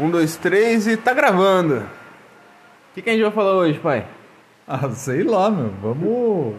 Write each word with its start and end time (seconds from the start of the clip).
Um, 0.00 0.08
dois, 0.12 0.36
três 0.36 0.86
e 0.86 0.96
tá 0.96 1.12
gravando. 1.12 1.78
O 1.78 2.94
que, 2.94 3.02
que 3.02 3.10
a 3.10 3.12
gente 3.14 3.22
vai 3.24 3.32
falar 3.32 3.54
hoje, 3.54 3.80
pai? 3.80 4.06
Ah, 4.64 4.88
sei 4.90 5.24
lá, 5.24 5.50
meu. 5.50 5.70
Vamos. 5.82 6.54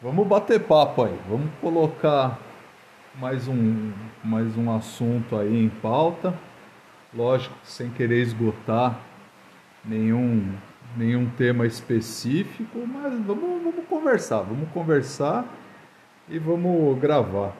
Vamos 0.00 0.26
bater 0.26 0.58
papo 0.60 1.04
aí. 1.04 1.14
Vamos 1.28 1.50
colocar 1.60 2.38
mais 3.16 3.46
um, 3.48 3.92
mais 4.24 4.56
um 4.56 4.74
assunto 4.74 5.36
aí 5.36 5.62
em 5.62 5.68
pauta. 5.68 6.32
Lógico, 7.14 7.54
sem 7.64 7.90
querer 7.90 8.22
esgotar 8.22 8.98
nenhum, 9.84 10.54
nenhum 10.96 11.28
tema 11.28 11.66
específico, 11.66 12.78
mas 12.86 13.12
vamos, 13.26 13.62
vamos 13.62 13.86
conversar. 13.90 14.40
Vamos 14.40 14.70
conversar 14.70 15.44
e 16.30 16.38
vamos 16.38 16.98
gravar. 16.98 17.52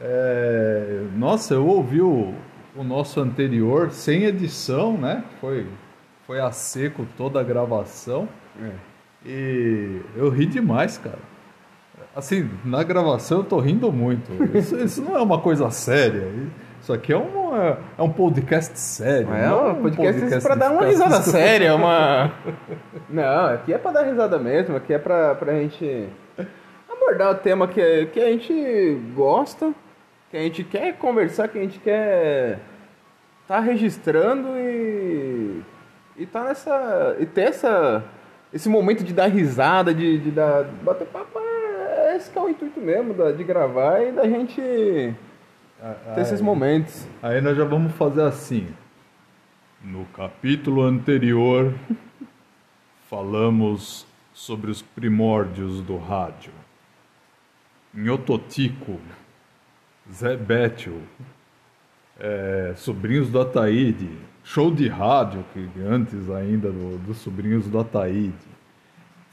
É, 0.00 1.08
nossa, 1.14 1.52
eu 1.52 1.66
ouvi 1.66 2.00
o, 2.00 2.32
o 2.76 2.82
nosso 2.82 3.20
anterior 3.20 3.90
sem 3.90 4.24
edição, 4.24 4.96
né? 4.96 5.24
Foi, 5.40 5.66
foi 6.26 6.40
a 6.40 6.50
seco 6.50 7.06
toda 7.16 7.40
a 7.40 7.42
gravação. 7.42 8.28
É. 8.60 8.70
E 9.26 10.00
eu 10.16 10.28
ri 10.28 10.46
demais, 10.46 10.98
cara. 10.98 11.18
Assim, 12.14 12.48
na 12.64 12.82
gravação 12.82 13.38
eu 13.38 13.44
tô 13.44 13.58
rindo 13.58 13.90
muito. 13.90 14.30
Isso, 14.56 14.76
isso 14.76 15.02
não 15.02 15.16
é 15.16 15.22
uma 15.22 15.40
coisa 15.40 15.70
séria. 15.70 16.28
Isso 16.80 16.92
aqui 16.92 17.12
é 17.12 17.16
um, 17.16 17.56
é, 17.56 17.78
é 17.96 18.02
um 18.02 18.10
podcast 18.10 18.78
sério. 18.78 19.32
É 19.32 19.48
não 19.48 19.72
um 19.72 19.82
podcast, 19.82 20.40
pra 20.42 20.54
dar 20.54 20.70
uma 20.70 20.84
risada 20.84 21.22
séria, 21.22 21.74
uma... 21.74 22.30
Não, 23.08 23.46
aqui 23.46 23.72
é 23.72 23.78
pra 23.78 23.90
dar 23.90 24.02
risada 24.02 24.38
mesmo, 24.38 24.76
aqui 24.76 24.92
é 24.92 24.98
pra, 24.98 25.34
pra 25.34 25.54
gente 25.54 26.08
abordar 26.90 27.32
o 27.32 27.34
tema 27.36 27.66
que, 27.68 28.06
que 28.06 28.20
a 28.20 28.26
gente 28.26 28.98
gosta, 29.14 29.72
que 30.34 30.38
a 30.38 30.42
gente 30.42 30.64
quer 30.64 30.98
conversar, 30.98 31.46
que 31.46 31.56
a 31.56 31.62
gente 31.62 31.78
quer 31.78 32.58
tá 33.46 33.60
registrando 33.60 34.48
e 34.58 35.62
e 36.16 36.26
tá 36.26 36.42
nessa 36.42 37.16
e 37.20 37.26
ter 37.26 37.50
essa 37.50 38.04
esse 38.52 38.68
momento 38.68 39.04
de 39.04 39.12
dar 39.12 39.28
risada, 39.28 39.94
de, 39.94 40.18
de 40.18 40.32
dar 40.32 40.64
bater 40.82 41.06
papo, 41.06 41.38
é 41.38 42.16
esse 42.16 42.32
que 42.32 42.36
é 42.36 42.42
o 42.42 42.48
intuito 42.48 42.80
mesmo 42.80 43.14
da, 43.14 43.30
de 43.30 43.44
gravar 43.44 44.00
e 44.00 44.10
da 44.10 44.28
gente 44.28 44.60
ter 44.60 46.20
esses 46.20 46.40
momentos. 46.40 47.06
Aí 47.22 47.40
nós 47.40 47.56
já 47.56 47.64
vamos 47.64 47.92
fazer 47.92 48.22
assim. 48.22 48.66
No 49.84 50.04
capítulo 50.06 50.82
anterior, 50.82 51.72
falamos 53.08 54.04
sobre 54.32 54.68
os 54.68 54.82
primórdios 54.82 55.80
do 55.80 55.96
rádio. 55.96 56.52
Nhototico, 57.92 58.98
Zé 60.12 60.36
Bétio, 60.36 61.00
é, 62.20 62.74
Sobrinhos 62.76 63.30
do 63.30 63.40
Ataíde, 63.40 64.10
show 64.42 64.70
de 64.70 64.86
rádio, 64.86 65.44
que 65.52 65.68
antes 65.80 66.30
ainda 66.30 66.70
do, 66.70 66.98
dos 66.98 67.18
Sobrinhos 67.18 67.66
do 67.68 67.78
Ataíde. 67.78 68.34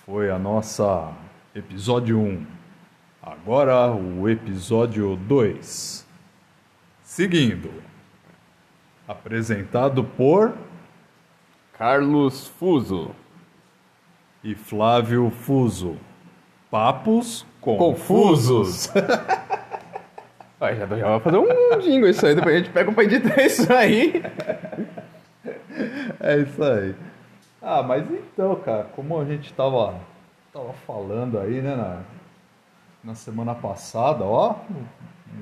Foi 0.05 0.31
a 0.31 0.39
nossa 0.39 1.13
episódio 1.53 2.17
1. 2.19 2.45
Agora 3.21 3.91
o 3.91 4.27
episódio 4.29 5.17
2. 5.27 6.07
Seguindo. 7.03 7.71
Apresentado 9.07 10.03
por 10.03 10.57
Carlos 11.77 12.47
Fuso. 12.47 13.11
e 14.41 14.55
Flávio 14.55 15.29
Fuso. 15.29 15.97
Papos 16.69 17.45
Confusos. 17.59 18.89
Vai, 20.61 20.75
já, 20.75 20.85
já 20.85 21.07
vai 21.07 21.19
fazer 21.19 21.37
um 21.37 21.47
jingle 21.81 22.07
isso 22.07 22.23
aí, 22.23 22.35
depois 22.35 22.53
a 22.53 22.57
gente 22.59 22.69
pega 22.69 22.91
pra 22.91 23.03
editar 23.03 23.41
isso 23.41 23.73
aí. 23.73 24.23
É 26.19 26.37
isso 26.37 26.63
aí. 26.63 26.93
Ah, 27.59 27.81
mas 27.81 28.05
então, 28.11 28.55
cara, 28.57 28.85
como 28.95 29.19
a 29.19 29.25
gente 29.25 29.51
tava, 29.53 29.95
tava 30.53 30.71
falando 30.85 31.39
aí, 31.39 31.61
né, 31.61 31.75
na, 31.75 31.99
na 33.03 33.15
semana 33.15 33.55
passada, 33.55 34.23
ó, 34.23 34.55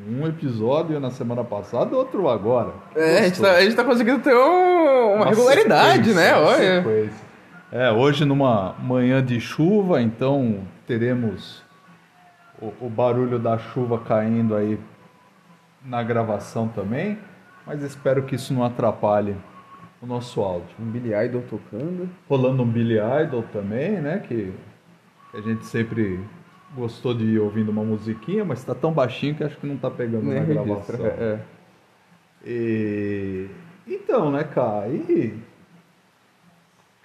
um 0.08 0.25
episódio 0.25 0.97
na 1.02 1.12
semana 1.12 1.44
passada, 1.44 1.97
outro 1.97 2.29
agora. 2.29 2.72
É, 2.96 3.19
a 3.19 3.24
gente, 3.24 3.41
tá, 3.41 3.52
a 3.52 3.62
gente 3.62 3.75
tá 3.75 3.84
conseguindo 3.84 4.19
ter 4.19 4.34
um- 4.34 5.16
uma, 5.16 5.25
regularidade, 5.25 6.13
né? 6.13 6.34
Olha. 6.35 6.78
sequência. 6.78 7.25
É, 7.72 7.91
hoje 7.91 8.24
numa 8.24 8.75
manhã 8.79 9.22
de 9.24 9.41
chuva, 9.41 10.02
então 10.02 10.59
teremos 10.88 11.62
o, 12.62 12.72
o 12.85 12.90
barulho 12.90 13.38
da 13.38 13.58
chuva 13.58 14.00
caindo 14.00 14.56
aí 14.56 14.79
na 15.84 16.03
gravação 16.03 16.67
também, 16.67 17.17
mas 17.66 17.81
espero 17.81 18.23
que 18.23 18.35
isso 18.35 18.53
não 18.53 18.63
atrapalhe 18.63 19.35
o 20.01 20.06
nosso 20.06 20.41
áudio. 20.41 20.69
Um 20.79 20.85
Billy 20.85 21.13
Idol 21.13 21.44
tocando. 21.50 22.09
Rolando 22.28 22.63
um 22.63 22.67
Billy 22.67 22.97
Idol 23.23 23.44
também, 23.51 24.00
né? 24.01 24.19
Que 24.19 24.53
a 25.34 25.41
gente 25.41 25.66
sempre 25.66 26.19
gostou 26.75 27.13
de 27.13 27.25
ir 27.25 27.40
ouvindo 27.40 27.69
uma 27.69 27.84
musiquinha, 27.84 28.45
mas 28.45 28.63
tá 28.63 28.73
tão 28.75 28.91
baixinho 28.94 29.35
que 29.35 29.44
acho 29.44 29.57
que 29.57 29.67
não 29.67 29.78
tá 29.78 29.90
pegando 29.90 30.25
Nem 30.25 30.40
na 30.40 30.62
registra. 30.62 30.97
gravação. 30.97 31.06
É, 31.06 31.40
E 32.46 33.50
então, 33.88 34.31
né, 34.31 34.44
cara, 34.44 34.88
e 34.88 35.35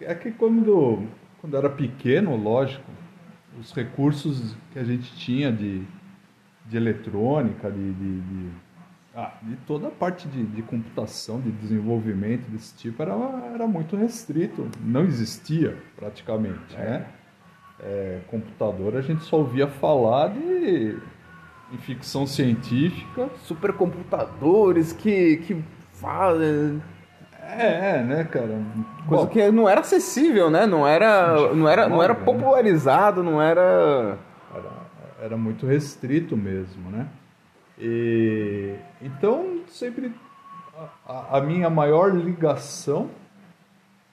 é 0.01 0.15
que 0.15 0.31
quando, 0.33 1.03
quando 1.41 1.57
era 1.57 1.71
pequeno, 1.71 2.37
lógico, 2.37 2.85
os 3.59 3.73
recursos 3.73 4.55
que 4.73 4.79
a 4.79 4.85
gente 4.85 5.15
tinha 5.17 5.51
de, 5.51 5.83
de 6.65 6.77
eletrônica, 6.77 7.71
de, 7.71 7.93
de, 7.93 8.21
de, 8.21 8.51
ah, 9.15 9.33
de 9.43 9.57
toda 9.67 9.89
a 9.89 9.91
parte 9.91 10.27
de, 10.29 10.45
de 10.45 10.63
computação, 10.63 11.41
de 11.41 11.51
desenvolvimento 11.51 12.49
desse 12.51 12.75
tipo, 12.77 13.03
era, 13.03 13.15
era 13.55 13.67
muito 13.67 13.97
restrito, 13.97 14.69
não 14.81 15.03
existia 15.05 15.77
praticamente, 15.97 16.75
né? 16.77 17.07
É, 17.81 18.21
computador 18.29 18.97
a 18.97 19.01
gente 19.03 19.25
só 19.25 19.39
ouvia 19.39 19.67
falar 19.67 20.29
de 20.29 20.97
em 21.73 21.79
ficção 21.79 22.27
científica, 22.27 23.29
Supercomputadores 23.43 24.93
que, 24.93 25.39
que 25.39 25.65
fazem. 25.93 26.81
É, 27.43 27.99
é, 27.99 28.03
né, 28.03 28.25
cara? 28.25 28.63
Coisa 29.09 29.25
Bom, 29.25 29.31
que 29.31 29.51
não 29.51 29.69
era 29.69 29.81
acessível, 29.81 30.51
né? 30.51 30.67
Não 30.67 30.87
era, 30.87 31.53
não 31.55 31.69
era, 31.69 31.89
não 31.89 32.03
era 32.03 32.15
Né? 32.15 32.25
popularizado, 32.25 33.23
não 33.23 33.41
era. 33.43 34.19
Era, 35.25 35.37
muito 35.37 35.67
restrito 35.67 36.37
mesmo, 36.37 36.91
né? 36.91 37.09
E 37.79 38.77
então 39.01 39.63
sempre 39.69 40.13
a- 41.07 41.39
a, 41.39 41.41
minha 41.41 41.71
maior 41.71 42.15
ligação, 42.15 43.11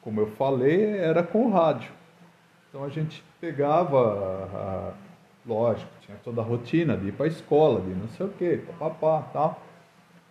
como 0.01 0.21
eu 0.21 0.27
falei, 0.27 0.97
era 0.97 1.21
com 1.21 1.47
o 1.47 1.51
rádio. 1.51 1.91
Então 2.69 2.83
a 2.85 2.89
gente 2.89 3.23
pegava, 3.41 3.99
a- 4.53 4.93
lógico, 5.45 5.91
tinha 6.01 6.17
toda 6.23 6.41
a 6.41 6.43
rotina 6.45 6.95
de 6.95 7.09
ir 7.09 7.11
para 7.11 7.25
a 7.25 7.29
escola, 7.29 7.81
de 7.81 7.89
não 7.89 8.07
sei 8.09 8.25
o 8.25 8.29
quê, 8.29 8.61
papapá, 8.79 9.27
tal. 9.33 9.61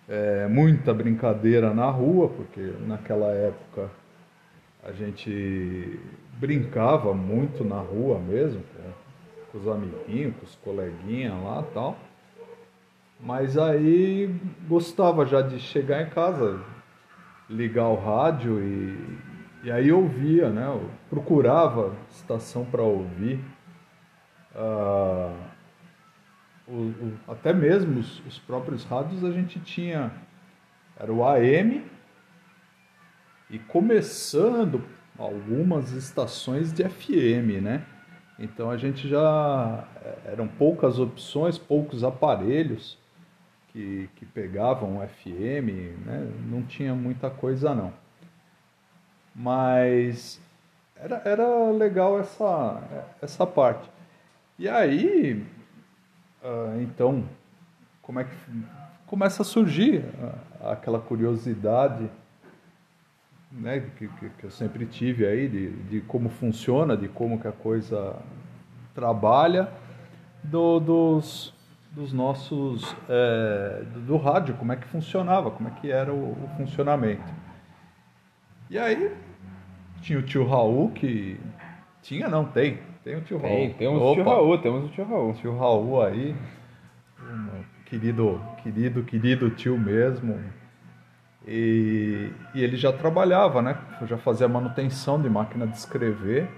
É, 0.08 0.48
muita 0.48 0.92
brincadeira 0.94 1.72
na 1.74 1.88
rua, 1.90 2.28
porque 2.28 2.72
naquela 2.86 3.28
época 3.32 3.90
a 4.82 4.92
gente 4.92 6.00
brincava 6.38 7.12
muito 7.14 7.62
na 7.64 7.78
rua 7.78 8.18
mesmo, 8.18 8.62
com, 9.50 9.58
os 9.58 9.68
amiguinhos, 9.68 10.34
com 10.36 10.44
os 10.44 10.54
coleguinhas 10.56 11.32
lá 11.42 11.62
tal. 11.74 11.96
Mas 13.18 13.58
aí 13.58 14.34
gostava 14.68 15.26
já 15.26 15.42
de 15.42 15.58
chegar 15.60 16.02
em 16.02 16.08
casa, 16.10 16.60
ligar 17.48 17.88
o 17.88 17.96
rádio 17.96 18.58
e, 18.62 19.18
e 19.64 19.70
aí 19.70 19.92
ouvia, 19.92 20.48
né? 20.48 20.66
Eu 20.66 20.90
procurava 21.10 21.94
estação 22.10 22.64
para 22.64 22.82
ouvir. 22.82 23.38
Ah, 24.54 25.34
o- 26.66 26.72
o- 26.72 27.18
até 27.28 27.52
mesmo 27.52 28.00
os, 28.00 28.24
os 28.26 28.38
próprios 28.38 28.84
rádios 28.84 29.22
a 29.24 29.30
gente 29.32 29.60
tinha. 29.60 30.10
Era 30.98 31.12
o 31.12 31.24
AM 31.26 31.84
e 33.50 33.58
começando 33.58 34.82
algumas 35.18 35.92
estações 35.92 36.72
de 36.72 36.84
FM, 36.88 37.60
né? 37.62 37.84
Então 38.40 38.70
a 38.70 38.78
gente 38.78 39.06
já 39.06 39.84
eram 40.24 40.48
poucas 40.48 40.98
opções, 40.98 41.58
poucos 41.58 42.02
aparelhos 42.02 42.98
que, 43.68 44.08
que 44.16 44.24
pegavam 44.24 45.06
FM, 45.06 46.00
né? 46.06 46.32
Não 46.48 46.62
tinha 46.62 46.94
muita 46.94 47.28
coisa 47.28 47.74
não. 47.74 47.92
Mas 49.34 50.40
era, 50.96 51.20
era 51.24 51.70
legal 51.70 52.18
essa, 52.18 52.82
essa 53.20 53.46
parte. 53.46 53.88
E 54.58 54.68
aí, 54.68 55.46
ah, 56.42 56.76
então, 56.80 57.24
como 58.02 58.20
é 58.20 58.24
que 58.24 58.36
começa 59.06 59.42
a 59.42 59.44
surgir 59.44 60.04
ah, 60.62 60.72
aquela 60.72 60.98
curiosidade 60.98 62.10
né, 63.50 63.80
que, 63.96 64.08
que, 64.08 64.44
eu 64.44 64.50
sempre 64.50 64.86
tive 64.86 65.26
aí 65.26 65.48
de, 65.48 65.70
de 65.84 66.00
como 66.02 66.28
funciona, 66.28 66.96
de 66.96 67.08
como 67.08 67.40
que 67.40 67.48
a 67.48 67.52
coisa 67.52 68.16
trabalha, 68.94 69.68
do, 70.42 70.80
dos, 70.80 71.54
dos 71.90 72.12
nossos 72.12 72.96
é, 73.08 73.82
do, 73.92 74.00
do 74.00 74.16
rádio, 74.16 74.54
como 74.54 74.72
é 74.72 74.76
que 74.76 74.86
funcionava, 74.86 75.50
como 75.50 75.68
é 75.68 75.72
que 75.72 75.90
era 75.90 76.12
o, 76.12 76.32
o 76.32 76.48
funcionamento. 76.56 77.32
E 78.70 78.78
aí 78.78 79.12
tinha 80.00 80.18
o 80.18 80.22
tio 80.22 80.46
Raul 80.46 80.90
que. 80.90 81.38
Tinha 82.02 82.28
não, 82.28 82.44
tem. 82.44 82.78
Tem 83.04 83.16
o 83.16 83.20
tio 83.20 83.38
Raul. 83.38 83.56
Tem, 83.56 83.72
temos 83.74 84.00
o 84.00 84.14
tio 84.14 84.24
Raul, 84.24 84.58
temos 84.58 84.84
o 84.84 84.88
tio 84.88 85.04
Raul. 85.04 85.32
Tio 85.34 85.58
Raul 85.58 86.02
aí. 86.02 86.36
Um 87.20 87.64
querido, 87.84 88.40
querido, 88.62 89.02
querido 89.02 89.50
tio 89.50 89.78
mesmo. 89.78 90.38
E, 91.46 92.30
e 92.54 92.62
ele 92.62 92.76
já 92.76 92.92
trabalhava, 92.92 93.62
né? 93.62 93.78
Já 94.06 94.18
fazia 94.18 94.46
manutenção 94.48 95.20
de 95.20 95.28
máquina 95.28 95.66
de 95.66 95.76
escrever 95.76 96.48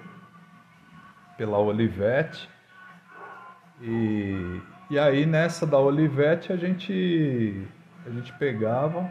pela 1.36 1.58
Olivetti. 1.58 2.48
E, 3.80 4.60
e 4.90 4.98
aí 4.98 5.26
nessa 5.26 5.66
da 5.66 5.78
Olivetti 5.78 6.52
a 6.52 6.56
gente 6.56 7.66
a 8.06 8.10
gente 8.10 8.32
pegava 8.34 9.08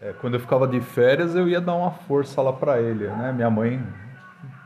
é, 0.00 0.12
quando 0.20 0.34
eu 0.34 0.40
ficava 0.40 0.66
de 0.66 0.80
férias 0.80 1.34
eu 1.34 1.48
ia 1.48 1.60
dar 1.60 1.74
uma 1.74 1.90
força 1.90 2.42
lá 2.42 2.52
para 2.52 2.80
ele, 2.80 3.08
né? 3.08 3.32
Minha 3.32 3.50
mãe 3.50 3.82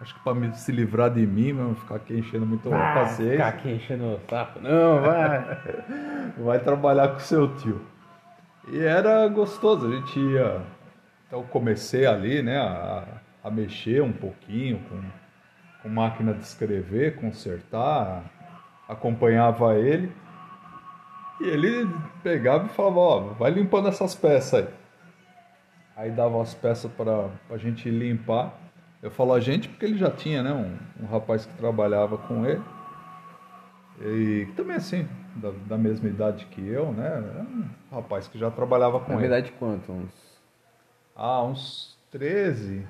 acho 0.00 0.14
que 0.14 0.20
para 0.20 0.52
se 0.54 0.72
livrar 0.72 1.10
de 1.10 1.26
mim, 1.26 1.52
não 1.52 1.74
ficar 1.74 1.96
aqui 1.96 2.18
enchendo 2.18 2.46
muito 2.46 2.72
a 2.72 2.94
paciência. 2.94 3.32
Ficar 3.32 3.48
aqui 3.48 3.70
enchendo 3.70 4.04
o 4.04 4.20
saco, 4.28 4.60
não, 4.60 5.00
vai. 5.00 5.60
vai 6.38 6.58
trabalhar 6.58 7.08
com 7.08 7.18
seu 7.18 7.54
tio. 7.56 7.80
E 8.70 8.80
era 8.80 9.26
gostoso, 9.28 9.86
a 9.86 9.96
gente 9.96 10.20
ia. 10.20 10.62
Então 11.26 11.42
comecei 11.44 12.06
ali, 12.06 12.42
né, 12.42 12.58
a, 12.58 13.04
a 13.44 13.50
mexer 13.50 14.02
um 14.02 14.12
pouquinho 14.12 14.78
com, 14.88 15.02
com 15.82 15.88
máquina 15.88 16.34
de 16.34 16.42
escrever, 16.42 17.16
consertar, 17.16 18.24
acompanhava 18.88 19.74
ele. 19.78 20.12
E 21.40 21.44
ele 21.44 21.88
pegava 22.22 22.66
e 22.66 22.68
falava, 22.68 22.98
ó, 22.98 23.20
vai 23.34 23.50
limpando 23.50 23.88
essas 23.88 24.14
peças 24.14 24.64
aí. 24.64 24.68
Aí 25.96 26.10
dava 26.10 26.40
as 26.42 26.54
peças 26.54 26.90
para 26.92 27.28
a 27.50 27.56
gente 27.56 27.88
limpar. 27.88 28.54
Eu 29.02 29.10
falo 29.10 29.32
a 29.32 29.40
gente 29.40 29.68
porque 29.68 29.84
ele 29.84 29.96
já 29.96 30.10
tinha, 30.10 30.42
né, 30.42 30.52
um, 30.52 31.04
um 31.04 31.06
rapaz 31.06 31.46
que 31.46 31.54
trabalhava 31.54 32.18
com 32.18 32.44
ele. 32.44 32.62
E 34.00 34.46
também 34.56 34.76
assim, 34.76 35.08
da, 35.38 35.50
da, 35.66 35.78
mesma 35.78 36.08
idade 36.08 36.46
que 36.46 36.66
eu, 36.66 36.92
né? 36.92 37.46
Um 37.90 37.94
rapaz 37.94 38.28
que 38.28 38.38
já 38.38 38.50
trabalhava 38.50 39.00
com 39.00 39.12
Na 39.12 39.18
ele. 39.18 39.28
verdade, 39.28 39.52
quanto? 39.58 39.90
Uns... 39.92 40.12
Ah, 41.16 41.42
uns 41.42 41.98
13, 42.10 42.86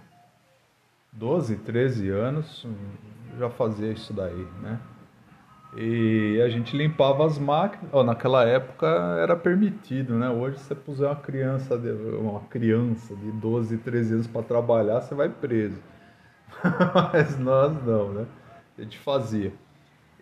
12, 1.12 1.56
13 1.56 2.09
anos 2.11 2.67
já 3.39 3.49
fazia 3.50 3.93
isso 3.93 4.12
daí, 4.12 4.47
né? 4.61 4.81
E 5.77 6.41
a 6.43 6.49
gente 6.49 6.77
limpava 6.77 7.27
as 7.27 7.39
máquinas. 7.39 7.91
Oh, 7.93 8.03
naquela 8.03 8.45
época 8.45 8.87
era 9.21 9.37
permitido, 9.37 10.15
né? 10.15 10.31
Hoje 10.31 10.59
você 10.59 10.75
puser 10.75 11.06
uma 11.06 11.17
criança 11.17 11.77
de, 11.77 11.91
uma 11.91 12.41
criança 12.41 13.15
de 13.15 13.31
12, 13.33 13.77
13 13.79 14.15
anos 14.15 14.27
para 14.27 14.43
trabalhar, 14.43 15.00
você 15.00 15.15
vai 15.15 15.29
preso. 15.29 15.81
Mas 17.12 17.39
nós 17.39 17.85
não, 17.85 18.12
né? 18.12 18.27
A 18.79 18.83
gente 18.83 18.99
fazia. 18.99 19.53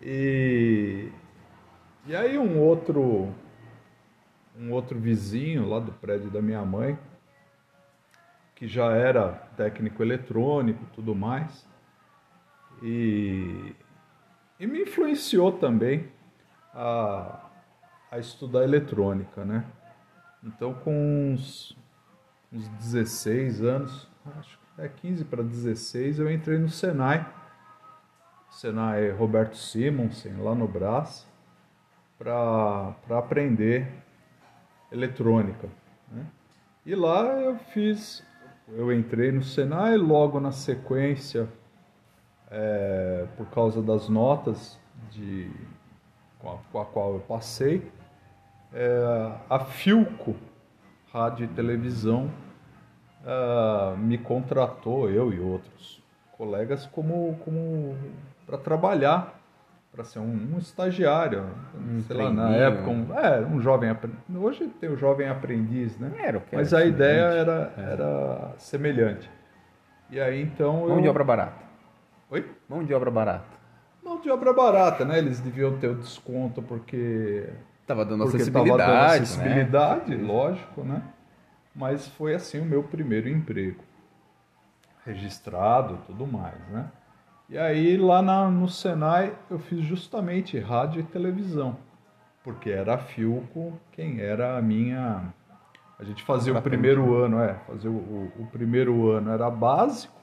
E, 0.01 1.09
e 2.07 2.15
aí 2.15 2.37
um 2.37 2.59
outro 2.59 3.33
um 4.57 4.71
outro 4.71 4.97
vizinho 4.97 5.67
lá 5.67 5.79
do 5.79 5.91
prédio 5.91 6.31
da 6.31 6.41
minha 6.41 6.65
mãe, 6.65 6.97
que 8.55 8.67
já 8.67 8.91
era 8.91 9.33
técnico 9.55 10.01
eletrônico 10.01 10.83
tudo 10.95 11.13
mais, 11.13 11.67
e, 12.81 13.75
e 14.59 14.65
me 14.65 14.81
influenciou 14.81 15.51
também 15.51 16.11
a, 16.73 17.45
a 18.09 18.17
estudar 18.17 18.63
eletrônica, 18.63 19.45
né? 19.45 19.63
Então 20.43 20.73
com 20.73 21.33
uns, 21.33 21.77
uns 22.51 22.67
16 22.69 23.61
anos, 23.61 24.09
acho 24.39 24.57
que 24.57 24.81
é 24.81 24.87
15 24.87 25.25
para 25.25 25.43
16, 25.43 26.17
eu 26.17 26.31
entrei 26.31 26.57
no 26.57 26.69
Senai 26.69 27.31
Senai 28.49 29.11
Roberto 29.11 29.55
Simonsen, 29.55 30.37
lá 30.37 30.55
no 30.55 30.67
Brás, 30.67 31.27
para 32.17 32.95
aprender 33.11 33.87
eletrônica. 34.91 35.67
Né? 36.11 36.25
E 36.85 36.95
lá 36.95 37.23
eu 37.39 37.57
fiz, 37.57 38.25
eu 38.69 38.91
entrei 38.91 39.31
no 39.31 39.43
Senai, 39.43 39.97
logo 39.97 40.39
na 40.39 40.51
sequência, 40.51 41.47
é, 42.49 43.27
por 43.35 43.47
causa 43.47 43.81
das 43.81 44.07
notas 44.07 44.79
de, 45.11 45.51
com, 46.39 46.49
a, 46.49 46.57
com 46.71 46.79
a 46.79 46.85
qual 46.85 47.13
eu 47.13 47.19
passei, 47.19 47.91
é, 48.73 49.31
a 49.49 49.59
Filco 49.59 50.35
Rádio 51.11 51.45
e 51.45 51.47
Televisão 51.47 52.29
é, 53.25 53.95
me 53.97 54.17
contratou, 54.17 55.09
eu 55.09 55.33
e 55.33 55.39
outros 55.39 56.01
colegas, 56.37 56.85
como, 56.85 57.37
como 57.43 57.97
para 58.45 58.57
trabalhar, 58.57 59.36
para 59.91 60.03
ser 60.03 60.19
um, 60.19 60.55
um 60.55 60.57
estagiário, 60.57 61.45
um 61.75 62.01
sei 62.01 62.15
lá, 62.15 62.31
na 62.31 62.55
época, 62.55 62.89
um, 62.89 63.17
é, 63.17 63.41
um 63.41 63.59
jovem 63.59 63.89
Hoje 64.35 64.67
tem 64.79 64.89
o 64.89 64.97
jovem 64.97 65.27
aprendiz, 65.27 65.97
né? 65.97 66.11
Era, 66.19 66.43
Mas 66.51 66.73
a 66.73 66.85
ideia 66.85 67.23
era, 67.23 67.73
era 67.77 68.53
semelhante. 68.57 69.29
E 70.09 70.19
aí 70.19 70.41
então. 70.41 70.87
Mão 70.87 70.97
eu... 70.97 71.01
de 71.01 71.09
obra 71.09 71.23
barata. 71.23 71.65
Oi? 72.29 72.45
Mão 72.69 72.83
de 72.83 72.93
obra 72.93 73.11
barata. 73.11 73.57
Mão 74.03 74.21
de 74.21 74.29
obra 74.29 74.53
barata, 74.53 75.03
né? 75.03 75.17
Eles 75.17 75.39
deviam 75.39 75.77
ter 75.77 75.87
o 75.87 75.95
desconto 75.95 76.61
porque. 76.61 77.49
Tava 77.85 78.05
dando 78.05 78.23
porque 78.23 78.37
acessibilidade. 78.37 78.77
Tava 78.77 78.93
dando 78.93 79.11
acessibilidade, 79.11 80.15
né? 80.15 80.27
lógico, 80.27 80.83
né? 80.83 81.01
Mas 81.75 82.07
foi 82.07 82.33
assim 82.33 82.59
o 82.59 82.65
meu 82.65 82.83
primeiro 82.83 83.29
emprego. 83.29 83.83
Registrado 85.05 85.99
tudo 86.05 86.25
mais, 86.25 86.59
né? 86.69 86.89
E 87.49 87.57
aí 87.57 87.95
lá 87.95 88.21
na, 88.21 88.49
no 88.49 88.67
Senai 88.67 89.33
eu 89.49 89.57
fiz 89.57 89.79
justamente 89.85 90.59
rádio 90.59 90.99
e 90.99 91.03
televisão, 91.03 91.77
porque 92.43 92.69
era 92.69 92.95
a 92.95 92.97
Filco 92.97 93.79
quem 93.93 94.19
era 94.19 94.57
a 94.57 94.61
minha. 94.61 95.33
A 95.97 96.03
gente 96.03 96.23
fazia 96.23 96.53
o 96.53 96.61
primeiro 96.61 97.15
ano, 97.15 97.39
é, 97.39 97.53
fazia 97.65 97.89
o, 97.89 97.95
o, 97.95 98.41
o 98.41 98.47
primeiro 98.47 99.09
ano 99.09 99.31
era 99.31 99.49
básico, 99.49 100.19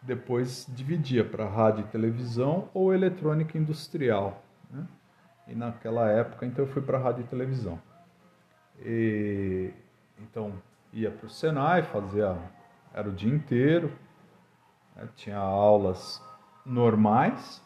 depois 0.00 0.64
dividia 0.68 1.24
para 1.24 1.44
rádio 1.44 1.80
e 1.80 1.88
televisão 1.88 2.68
ou 2.72 2.94
eletrônica 2.94 3.58
industrial. 3.58 4.40
Né? 4.70 4.86
E 5.48 5.56
naquela 5.56 6.08
época 6.08 6.46
então 6.46 6.64
eu 6.64 6.70
fui 6.70 6.82
para 6.82 6.98
rádio 6.98 7.22
e 7.22 7.26
televisão. 7.26 7.80
E, 8.78 9.72
então 10.20 10.52
ia 10.92 11.10
para 11.10 11.26
o 11.26 11.30
Senai, 11.30 11.82
fazia 11.82 12.38
era 12.92 13.08
o 13.08 13.12
dia 13.12 13.34
inteiro, 13.34 13.92
né? 14.94 15.08
tinha 15.16 15.36
aulas 15.36 16.22
normais, 16.64 17.62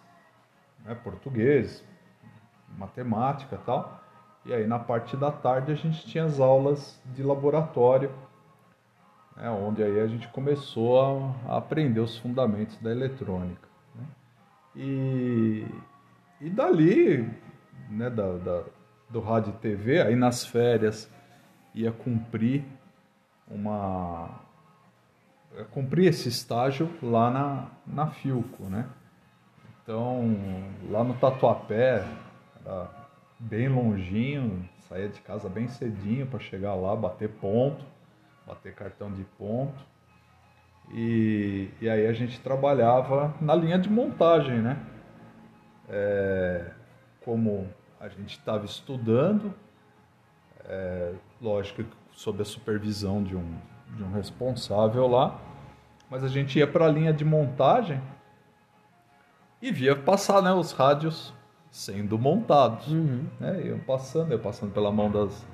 né, 0.84 0.94
português, 0.94 1.84
matemática 2.76 3.58
tal. 3.64 4.02
E 4.44 4.52
aí 4.52 4.66
na 4.66 4.78
parte 4.78 5.16
da 5.16 5.30
tarde 5.30 5.72
a 5.72 5.74
gente 5.74 6.06
tinha 6.06 6.24
as 6.24 6.40
aulas 6.40 7.00
de 7.06 7.22
laboratório, 7.22 8.10
né, 9.36 9.50
onde 9.50 9.82
aí 9.82 10.00
a 10.00 10.06
gente 10.06 10.26
começou 10.28 11.00
a, 11.46 11.52
a 11.54 11.58
aprender 11.58 12.00
os 12.00 12.18
fundamentos 12.18 12.76
da 12.78 12.90
eletrônica. 12.90 13.68
Né? 13.94 14.04
E, 14.74 15.66
e 16.40 16.50
dali, 16.50 17.30
né, 17.90 18.10
da, 18.10 18.36
da, 18.36 18.64
do 19.08 19.20
rádio 19.20 19.50
e 19.50 19.58
TV, 19.58 20.00
aí 20.00 20.16
nas 20.16 20.46
férias 20.46 21.10
ia 21.74 21.92
cumprir 21.92 22.64
uma, 23.46 24.40
cumprir 25.70 26.08
esse 26.08 26.28
estágio 26.28 26.90
lá 27.02 27.30
na, 27.30 27.66
na 27.86 28.06
Filco, 28.08 28.64
né? 28.64 28.88
Então, 29.82 30.36
lá 30.90 31.02
no 31.02 31.14
Tatuapé, 31.14 32.04
era 32.64 32.90
bem 33.38 33.68
longinho, 33.68 34.68
saía 34.88 35.08
de 35.08 35.20
casa 35.20 35.48
bem 35.48 35.68
cedinho 35.68 36.26
para 36.26 36.38
chegar 36.38 36.74
lá, 36.74 36.94
bater 36.94 37.28
ponto, 37.28 37.84
bater 38.46 38.74
cartão 38.74 39.12
de 39.12 39.24
ponto. 39.38 39.82
E, 40.92 41.70
e 41.80 41.88
aí 41.88 42.06
a 42.06 42.12
gente 42.12 42.40
trabalhava 42.40 43.34
na 43.40 43.54
linha 43.54 43.78
de 43.78 43.90
montagem, 43.90 44.60
né? 44.60 44.78
É, 45.88 46.70
como 47.24 47.68
a 48.00 48.08
gente 48.08 48.38
estava 48.38 48.64
estudando, 48.64 49.54
é, 50.64 51.14
lógico 51.40 51.84
sob 52.12 52.42
a 52.42 52.44
supervisão 52.44 53.22
de 53.22 53.36
um, 53.36 53.56
de 53.96 54.02
um 54.02 54.12
responsável 54.12 55.06
lá, 55.06 55.40
mas 56.10 56.24
a 56.24 56.28
gente 56.28 56.58
ia 56.58 56.66
para 56.66 56.86
a 56.86 56.88
linha 56.88 57.12
de 57.12 57.24
montagem 57.24 58.00
e 59.60 59.72
via 59.72 59.96
passar 59.96 60.42
né, 60.42 60.52
os 60.52 60.72
rádios 60.72 61.34
sendo 61.70 62.18
montados. 62.18 62.88
Uhum. 62.88 63.26
Né, 63.38 63.66
iam 63.66 63.78
passando, 63.80 64.32
iam 64.32 64.40
passando 64.40 64.72
pela 64.72 64.90
mão 64.90 65.10
das, 65.10 65.46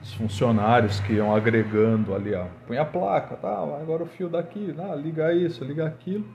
dos 0.00 0.14
funcionários 0.14 1.00
que 1.00 1.14
iam 1.14 1.34
agregando 1.34 2.14
ali, 2.14 2.34
ó, 2.34 2.46
põe 2.66 2.78
a 2.78 2.84
placa, 2.84 3.36
tá, 3.36 3.62
agora 3.80 4.02
o 4.02 4.06
fio 4.06 4.28
daqui, 4.28 4.74
ah, 4.78 4.94
liga 4.94 5.32
isso, 5.32 5.64
liga 5.64 5.86
aquilo. 5.86 6.26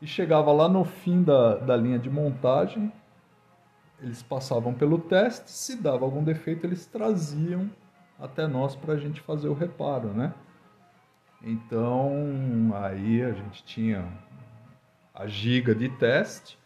E 0.00 0.06
chegava 0.06 0.52
lá 0.52 0.68
no 0.68 0.84
fim 0.84 1.22
da, 1.22 1.56
da 1.56 1.76
linha 1.76 1.98
de 1.98 2.10
montagem, 2.10 2.92
eles 4.02 4.22
passavam 4.22 4.74
pelo 4.74 4.98
teste, 4.98 5.50
se 5.50 5.80
dava 5.80 6.04
algum 6.04 6.22
defeito, 6.22 6.66
eles 6.66 6.84
traziam 6.84 7.70
até 8.18 8.46
nós 8.46 8.74
para 8.74 8.94
a 8.94 8.98
gente 8.98 9.20
fazer 9.20 9.48
o 9.48 9.54
reparo, 9.54 10.08
né? 10.08 10.34
Então, 11.42 12.72
aí 12.74 13.22
a 13.22 13.32
gente 13.32 13.62
tinha 13.64 14.06
a 15.14 15.26
giga 15.26 15.74
de 15.74 15.88
teste, 15.88 16.58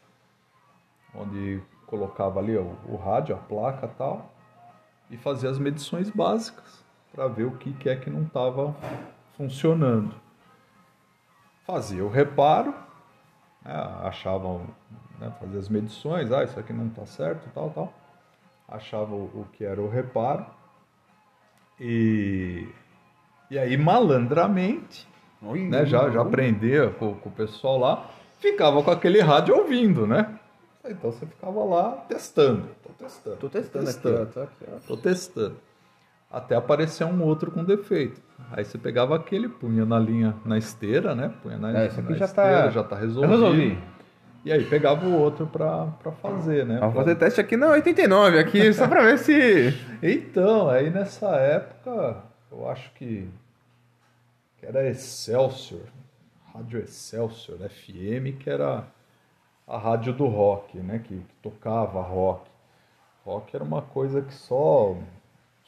onde 1.15 1.63
colocava 1.87 2.39
ali 2.39 2.57
o, 2.57 2.77
o 2.87 2.97
rádio, 2.97 3.35
a 3.35 3.39
placa 3.39 3.89
tal, 3.89 4.33
e 5.11 5.17
fazia 5.17 5.51
as 5.51 5.59
medições 5.59 6.09
básicas 6.09 6.85
para 7.13 7.27
ver 7.27 7.45
o 7.45 7.57
que, 7.57 7.73
que 7.73 7.89
é 7.89 7.97
que 7.97 8.09
não 8.09 8.23
estava 8.23 8.75
funcionando. 9.37 10.15
Fazia 11.67 12.05
o 12.05 12.09
reparo, 12.09 12.73
né, 13.63 13.75
achavam, 14.05 14.67
né, 15.19 15.33
fazia 15.41 15.59
as 15.59 15.69
medições, 15.69 16.31
ah, 16.33 16.45
isso 16.45 16.59
aqui 16.59 16.73
não 16.73 16.87
está 16.87 17.05
certo, 17.07 17.51
tal, 17.53 17.71
tal. 17.71 17.93
Achava 18.69 19.15
o, 19.15 19.25
o 19.25 19.47
que 19.53 19.65
era 19.65 19.81
o 19.81 19.89
reparo. 19.89 20.47
E, 21.81 22.67
e 23.51 23.59
aí, 23.59 23.77
malandramente, 23.77 25.09
né, 25.43 25.87
já, 25.87 26.11
já 26.11 26.21
aprendia 26.23 26.91
com, 26.91 27.15
com 27.15 27.29
o 27.29 27.33
pessoal 27.33 27.79
lá, 27.79 28.11
ficava 28.39 28.83
com 28.83 28.91
aquele 28.91 29.21
rádio 29.21 29.57
ouvindo, 29.57 30.07
né? 30.07 30.39
Então 30.85 31.11
você 31.13 31.27
ficava 31.27 31.63
lá 31.65 31.93
testando. 32.09 32.65
Tô 32.83 32.91
testando. 33.05 33.37
Tô 33.37 33.49
testando, 33.49 33.85
tô 33.85 33.91
testando. 33.91 34.23
aqui, 34.23 34.39
ó. 34.39 34.43
Aqui, 34.43 34.65
ó. 34.73 34.87
Tô 34.87 34.97
testando. 34.97 35.57
Até 36.31 36.55
aparecer 36.55 37.05
um 37.05 37.23
outro 37.25 37.51
com 37.51 37.65
defeito. 37.65 38.21
Aí 38.53 38.65
você 38.65 38.79
pegava 38.79 39.17
aquele, 39.17 39.49
punha 39.49 39.85
na 39.85 39.99
linha, 39.99 40.35
na 40.45 40.57
esteira, 40.57 41.15
né? 41.15 41.33
Punha 41.43 41.59
na, 41.59 41.71
É, 41.71 41.73
na 41.73 42.15
já 42.17 42.25
esteira, 42.25 42.63
tá- 42.63 42.71
já 42.71 42.85
tá 42.85 42.97
Eu 42.97 43.01
resolvido. 43.01 43.31
resolvi. 43.31 43.79
E 44.45 44.51
aí 44.53 44.65
pegava 44.65 45.05
o 45.07 45.19
outro 45.19 45.47
pra, 45.47 45.87
pra 46.03 46.13
fazer, 46.13 46.65
né? 46.65 46.79
Vamos 46.79 46.95
Pra- 46.95 47.03
fazer 47.05 47.17
teste 47.17 47.41
aqui 47.41 47.57
na 47.57 47.69
89, 47.69 48.39
aqui, 48.39 48.73
só 48.73 48.89
pra 48.89 49.03
ver 49.03 49.19
se. 49.19 49.75
Então, 50.03 50.69
aí 50.69 50.89
nessa 50.91 51.29
época, 51.37 52.17
eu 52.51 52.69
acho 52.69 52.91
que, 52.95 53.29
que 54.59 54.65
era 54.67 54.89
Excelsior, 54.89 55.83
Rádio 56.55 56.81
Excelsior 56.81 57.59
FM, 57.69 58.39
que 58.39 58.49
era 58.49 58.85
a 59.69 59.77
rádio 59.79 60.13
do 60.15 60.27
rock, 60.27 60.79
né? 60.79 60.99
Que, 61.01 61.17
que 61.19 61.35
tocava 61.43 62.01
rock. 62.01 62.49
Rock 63.27 63.55
era 63.55 63.63
uma 63.63 63.83
coisa 63.83 64.23
que 64.23 64.33
só, 64.33 64.97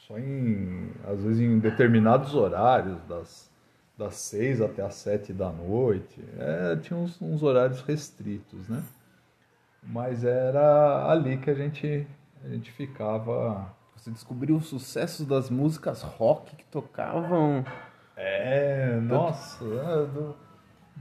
só 0.07 0.17
em, 0.17 0.89
às 1.07 1.21
vezes 1.23 1.39
em 1.41 1.59
determinados 1.59 2.33
horários, 2.33 2.97
das, 3.07 3.49
das 3.97 4.15
seis 4.15 4.61
até 4.61 4.81
as 4.81 4.95
sete 4.95 5.31
da 5.31 5.49
noite, 5.49 6.19
é, 6.37 6.75
tinha 6.77 6.97
uns, 6.97 7.21
uns 7.21 7.43
horários 7.43 7.81
restritos, 7.81 8.67
né? 8.67 8.83
Mas 9.81 10.23
era 10.23 11.09
ali 11.09 11.37
que 11.37 11.49
a 11.49 11.53
gente, 11.53 12.07
a 12.43 12.47
gente 12.47 12.71
ficava 12.71 13.73
Você 13.95 14.09
descobriu 14.11 14.55
os 14.55 14.67
sucessos 14.67 15.25
das 15.27 15.49
músicas 15.49 16.01
rock 16.01 16.55
que 16.55 16.65
tocavam. 16.65 17.65
É, 18.15 18.99
nossa, 19.01 19.63
é, 19.65 20.33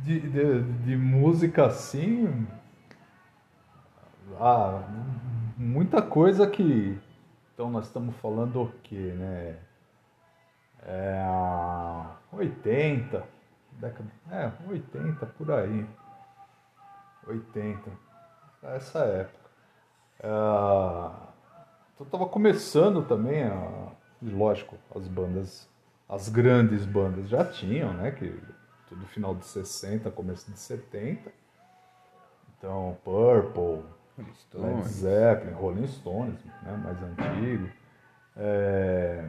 de, 0.03 0.21
de, 0.21 0.63
de 0.85 0.97
música 0.97 1.67
assim. 1.67 2.47
Ah, 4.41 4.83
muita 5.57 6.01
coisa 6.03 6.47
que. 6.47 6.99
Então 7.55 7.71
nós 7.71 7.87
estamos 7.87 8.15
falando 8.17 8.63
o 8.63 8.73
quê, 8.83 9.15
né? 9.17 9.57
É, 10.85 11.12
80, 12.43 13.25
década. 13.73 14.11
É, 14.31 14.53
80 14.69 15.27
por 15.27 15.51
aí. 15.51 15.87
80. 17.27 17.91
Essa 18.63 19.01
época. 19.01 19.51
Ah, 20.23 21.29
então 21.95 22.07
tava 22.07 22.27
começando 22.27 23.03
também 23.03 23.45
a. 23.45 23.93
Lógico, 24.23 24.77
as 24.95 25.09
bandas 25.09 25.69
as 26.13 26.29
grandes 26.29 26.85
bandas 26.85 27.27
já 27.27 27.43
tinham, 27.43 27.95
né? 27.95 28.11
Que 28.11 28.39
tudo 28.87 29.07
final 29.07 29.35
de 29.35 29.47
60, 29.47 30.11
começo 30.11 30.51
de 30.51 30.59
70. 30.59 31.33
Então, 32.59 32.99
Purple, 33.03 33.83
Led 34.53 34.83
Zeppelin, 34.89 35.55
Rolling 35.55 35.87
Stones, 35.87 36.39
né? 36.63 36.77
Mais 36.85 37.03
antigo. 37.03 37.67
É, 38.37 39.27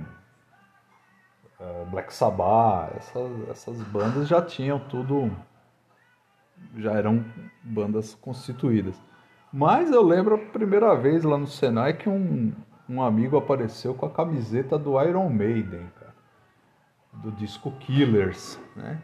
Black 1.89 2.13
Sabbath, 2.13 2.95
essas, 2.97 3.49
essas 3.49 3.81
bandas 3.83 4.27
já 4.27 4.41
tinham 4.41 4.79
tudo, 4.79 5.31
já 6.77 6.91
eram 6.93 7.23
bandas 7.63 8.15
constituídas. 8.15 8.99
Mas 9.51 9.91
eu 9.91 10.01
lembro 10.01 10.35
a 10.35 10.37
primeira 10.39 10.95
vez 10.95 11.23
lá 11.23 11.37
no 11.37 11.45
Senai 11.47 11.93
que 11.93 12.09
um, 12.09 12.51
um 12.89 13.01
amigo 13.01 13.37
apareceu 13.37 13.93
com 13.93 14.05
a 14.05 14.09
camiseta 14.09 14.77
do 14.77 14.99
Iron 15.01 15.29
Maiden, 15.29 15.87
cara. 15.99 16.13
Do 17.13 17.31
disco 17.31 17.69
Killers, 17.73 18.59
né? 18.75 18.99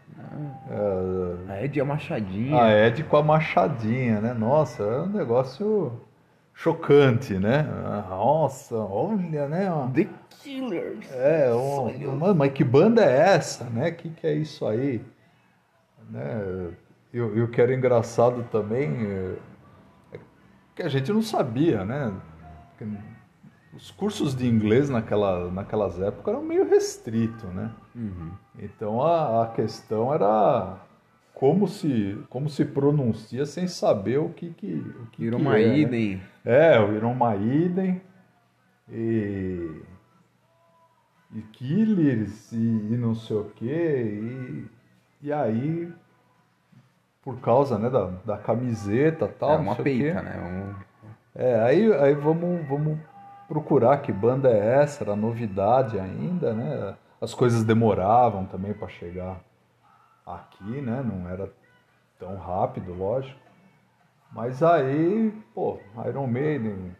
É, 0.68 1.52
A 1.52 1.64
Ed 1.64 1.78
e 1.78 1.80
a 1.80 1.84
Machadinha. 1.84 2.60
a 2.60 2.86
Ed 2.88 3.04
com 3.04 3.16
a 3.16 3.22
machadinha, 3.22 4.20
né? 4.20 4.34
Nossa, 4.34 4.82
é 4.82 5.00
um 5.02 5.06
negócio 5.06 5.92
chocante, 6.60 7.38
né? 7.38 7.66
Ah, 7.86 8.06
Nossa, 8.10 8.76
olha, 8.76 9.48
né? 9.48 9.66
The 9.94 10.08
Killers. 10.28 11.10
É, 11.10 11.52
um, 11.54 12.16
mano, 12.16 12.34
mas 12.34 12.52
que 12.52 12.62
banda 12.62 13.02
é 13.02 13.34
essa, 13.34 13.64
né? 13.64 13.90
Que 13.90 14.10
que 14.10 14.26
é 14.26 14.34
isso 14.34 14.66
aí? 14.66 15.02
Né? 16.10 16.70
E 17.12 17.20
o 17.20 17.48
que 17.48 17.60
era 17.60 17.74
engraçado 17.74 18.44
também 18.52 18.90
é 19.06 19.36
é 20.12 20.18
que 20.76 20.82
a 20.82 20.88
gente 20.88 21.10
não 21.12 21.22
sabia, 21.22 21.84
né? 21.84 22.12
Os 23.72 23.90
cursos 23.90 24.34
de 24.34 24.46
inglês 24.46 24.90
naquela, 24.90 25.50
naquelas 25.50 26.00
épocas 26.00 26.34
eram 26.34 26.44
meio 26.44 26.68
restritos, 26.68 27.48
né? 27.54 27.70
Uhum. 27.94 28.32
Então 28.58 29.02
a, 29.02 29.44
a 29.44 29.46
questão 29.48 30.12
era 30.12 30.76
como 31.34 31.66
se, 31.66 32.18
como 32.28 32.48
se 32.48 32.64
pronuncia 32.64 33.46
sem 33.46 33.66
saber 33.66 34.18
o 34.18 34.28
que 34.30 34.50
que, 34.50 34.74
o 34.74 35.06
que, 35.06 35.24
Iron 35.24 35.38
que 35.38 35.44
é, 35.44 35.46
né? 36.16 36.20
É, 36.44 36.80
o 36.80 36.92
Iron 36.92 37.14
Maiden 37.14 38.00
e, 38.88 39.82
e 41.34 41.42
Killers 41.52 42.52
e, 42.52 42.56
e 42.56 42.96
não 42.96 43.14
sei 43.14 43.36
o 43.36 43.44
que 43.44 43.66
e, 43.66 44.66
e 45.22 45.32
aí 45.32 45.92
por 47.22 47.38
causa 47.40 47.78
né, 47.78 47.88
da, 47.90 48.10
da 48.24 48.38
camiseta 48.38 49.26
e 49.26 49.38
tal, 49.38 49.52
É 49.52 49.56
uma 49.56 49.76
peita, 49.76 50.22
né? 50.22 50.38
Um... 50.38 50.90
É, 51.34 51.60
aí, 51.60 51.92
aí 51.94 52.14
vamos, 52.14 52.66
vamos 52.66 52.98
procurar 53.46 53.98
que 53.98 54.12
banda 54.12 54.48
é 54.50 54.82
essa, 54.82 55.04
era 55.04 55.14
novidade 55.14 55.98
ainda, 55.98 56.52
né? 56.52 56.94
As 57.20 57.34
coisas 57.34 57.62
demoravam 57.62 58.46
também 58.46 58.72
para 58.72 58.88
chegar 58.88 59.40
aqui, 60.36 60.80
né? 60.80 61.02
Não 61.02 61.28
era 61.28 61.50
tão 62.18 62.36
rápido, 62.36 62.92
lógico. 62.94 63.38
Mas 64.32 64.62
aí, 64.62 65.32
pô, 65.54 65.78
Iron 66.06 66.26
Maiden, 66.26 66.94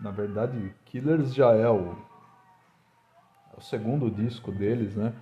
na 0.00 0.10
verdade, 0.10 0.72
Killers 0.86 1.34
já 1.34 1.52
é 1.52 1.68
o, 1.68 1.96
é 3.52 3.58
o 3.58 3.60
segundo 3.60 4.10
disco 4.10 4.50
deles, 4.50 4.96
né? 4.96 5.12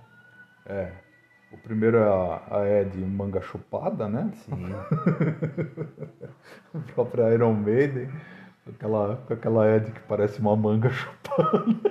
É. 0.65 0.93
O 1.51 1.57
primeiro 1.57 1.97
é 1.97 2.07
a, 2.07 2.59
a 2.59 2.65
Ed 2.65 2.97
Manga 2.97 3.41
Chupada, 3.41 4.07
né? 4.07 4.31
Sim. 4.33 4.69
O 6.73 6.79
próprio 6.93 7.33
Iron 7.33 7.53
Maiden, 7.53 8.09
com 8.63 8.71
aquela, 8.71 9.17
com 9.17 9.33
aquela 9.33 9.75
Ed 9.75 9.91
que 9.91 9.99
parece 10.01 10.39
uma 10.39 10.55
manga 10.55 10.89
chupada. 10.95 11.90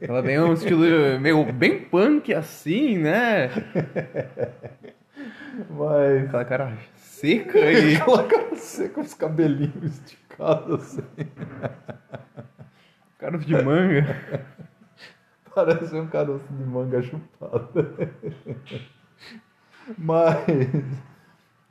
Ela 0.00 0.22
tem 0.22 0.38
um 0.40 0.52
estilo 0.52 1.20
meio 1.20 1.52
bem 1.52 1.80
punk 1.80 2.32
assim, 2.32 2.98
né? 2.98 3.50
Mas 5.70 6.24
Aquela 6.26 6.44
cara 6.44 6.78
seca 6.96 7.58
e. 7.58 7.96
aquela 7.96 8.24
cara 8.24 8.54
seca, 8.56 9.00
os 9.00 9.14
cabelinhos 9.14 9.98
esticados 9.98 10.80
assim. 10.80 11.02
Cara 13.18 13.38
de 13.38 13.62
manga. 13.62 14.44
Parece 15.54 15.96
um 15.96 16.06
caroço 16.06 16.46
de 16.50 16.64
manga 16.64 17.02
chupada. 17.02 18.10
Mas 19.96 20.46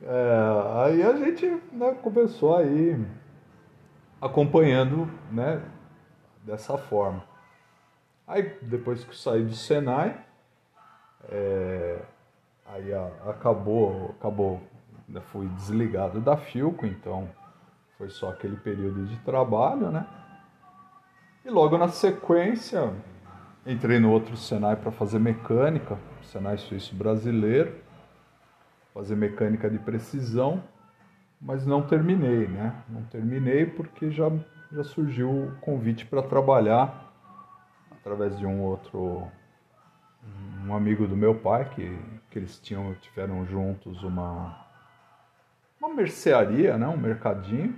é, 0.01 0.85
aí 0.85 1.03
a 1.03 1.15
gente 1.15 1.45
né, 1.71 1.93
começou 2.01 2.57
aí 2.57 2.99
acompanhando 4.19 5.09
né, 5.31 5.61
dessa 6.43 6.77
forma. 6.77 7.23
Aí 8.27 8.57
depois 8.61 9.03
que 9.03 9.15
saí 9.15 9.43
do 9.43 9.53
Senai, 9.53 10.19
é, 11.29 12.01
aí 12.65 12.93
a- 12.93 13.11
acabou, 13.29 14.15
acabou, 14.19 14.61
né, 15.07 15.21
fui 15.31 15.47
desligado 15.49 16.19
da 16.19 16.35
Filco, 16.35 16.85
então 16.85 17.29
foi 17.97 18.09
só 18.09 18.29
aquele 18.31 18.57
período 18.57 19.05
de 19.05 19.17
trabalho, 19.19 19.91
né? 19.91 20.05
E 21.45 21.49
logo 21.49 21.77
na 21.77 21.87
sequência, 21.89 22.91
entrei 23.65 23.99
no 23.99 24.11
outro 24.11 24.35
Senai 24.35 24.75
para 24.75 24.91
fazer 24.91 25.19
mecânica, 25.19 25.97
Senai 26.23 26.57
Suíço 26.57 26.95
Brasileiro, 26.95 27.75
fazer 28.91 29.15
mecânica 29.15 29.69
de 29.69 29.77
precisão, 29.77 30.63
mas 31.39 31.63
não 31.65 31.83
terminei, 31.83 32.47
né? 32.47 32.73
Não 32.89 33.03
terminei 33.03 33.67
porque 33.67 34.09
já, 34.09 34.31
já 34.71 34.83
surgiu 34.83 35.29
o 35.29 35.55
convite 35.61 36.05
para 36.07 36.23
trabalhar 36.23 37.04
através 38.05 38.37
de 38.37 38.45
um 38.45 38.61
outro 38.61 39.27
um 40.63 40.75
amigo 40.75 41.07
do 41.07 41.17
meu 41.17 41.33
pai 41.33 41.67
que, 41.69 41.99
que 42.29 42.37
eles 42.37 42.59
tinham, 42.59 42.93
tiveram 43.01 43.43
juntos 43.47 44.03
uma, 44.03 44.63
uma 45.79 45.89
mercearia, 45.89 46.77
né? 46.77 46.87
um 46.87 46.97
mercadinho. 46.97 47.75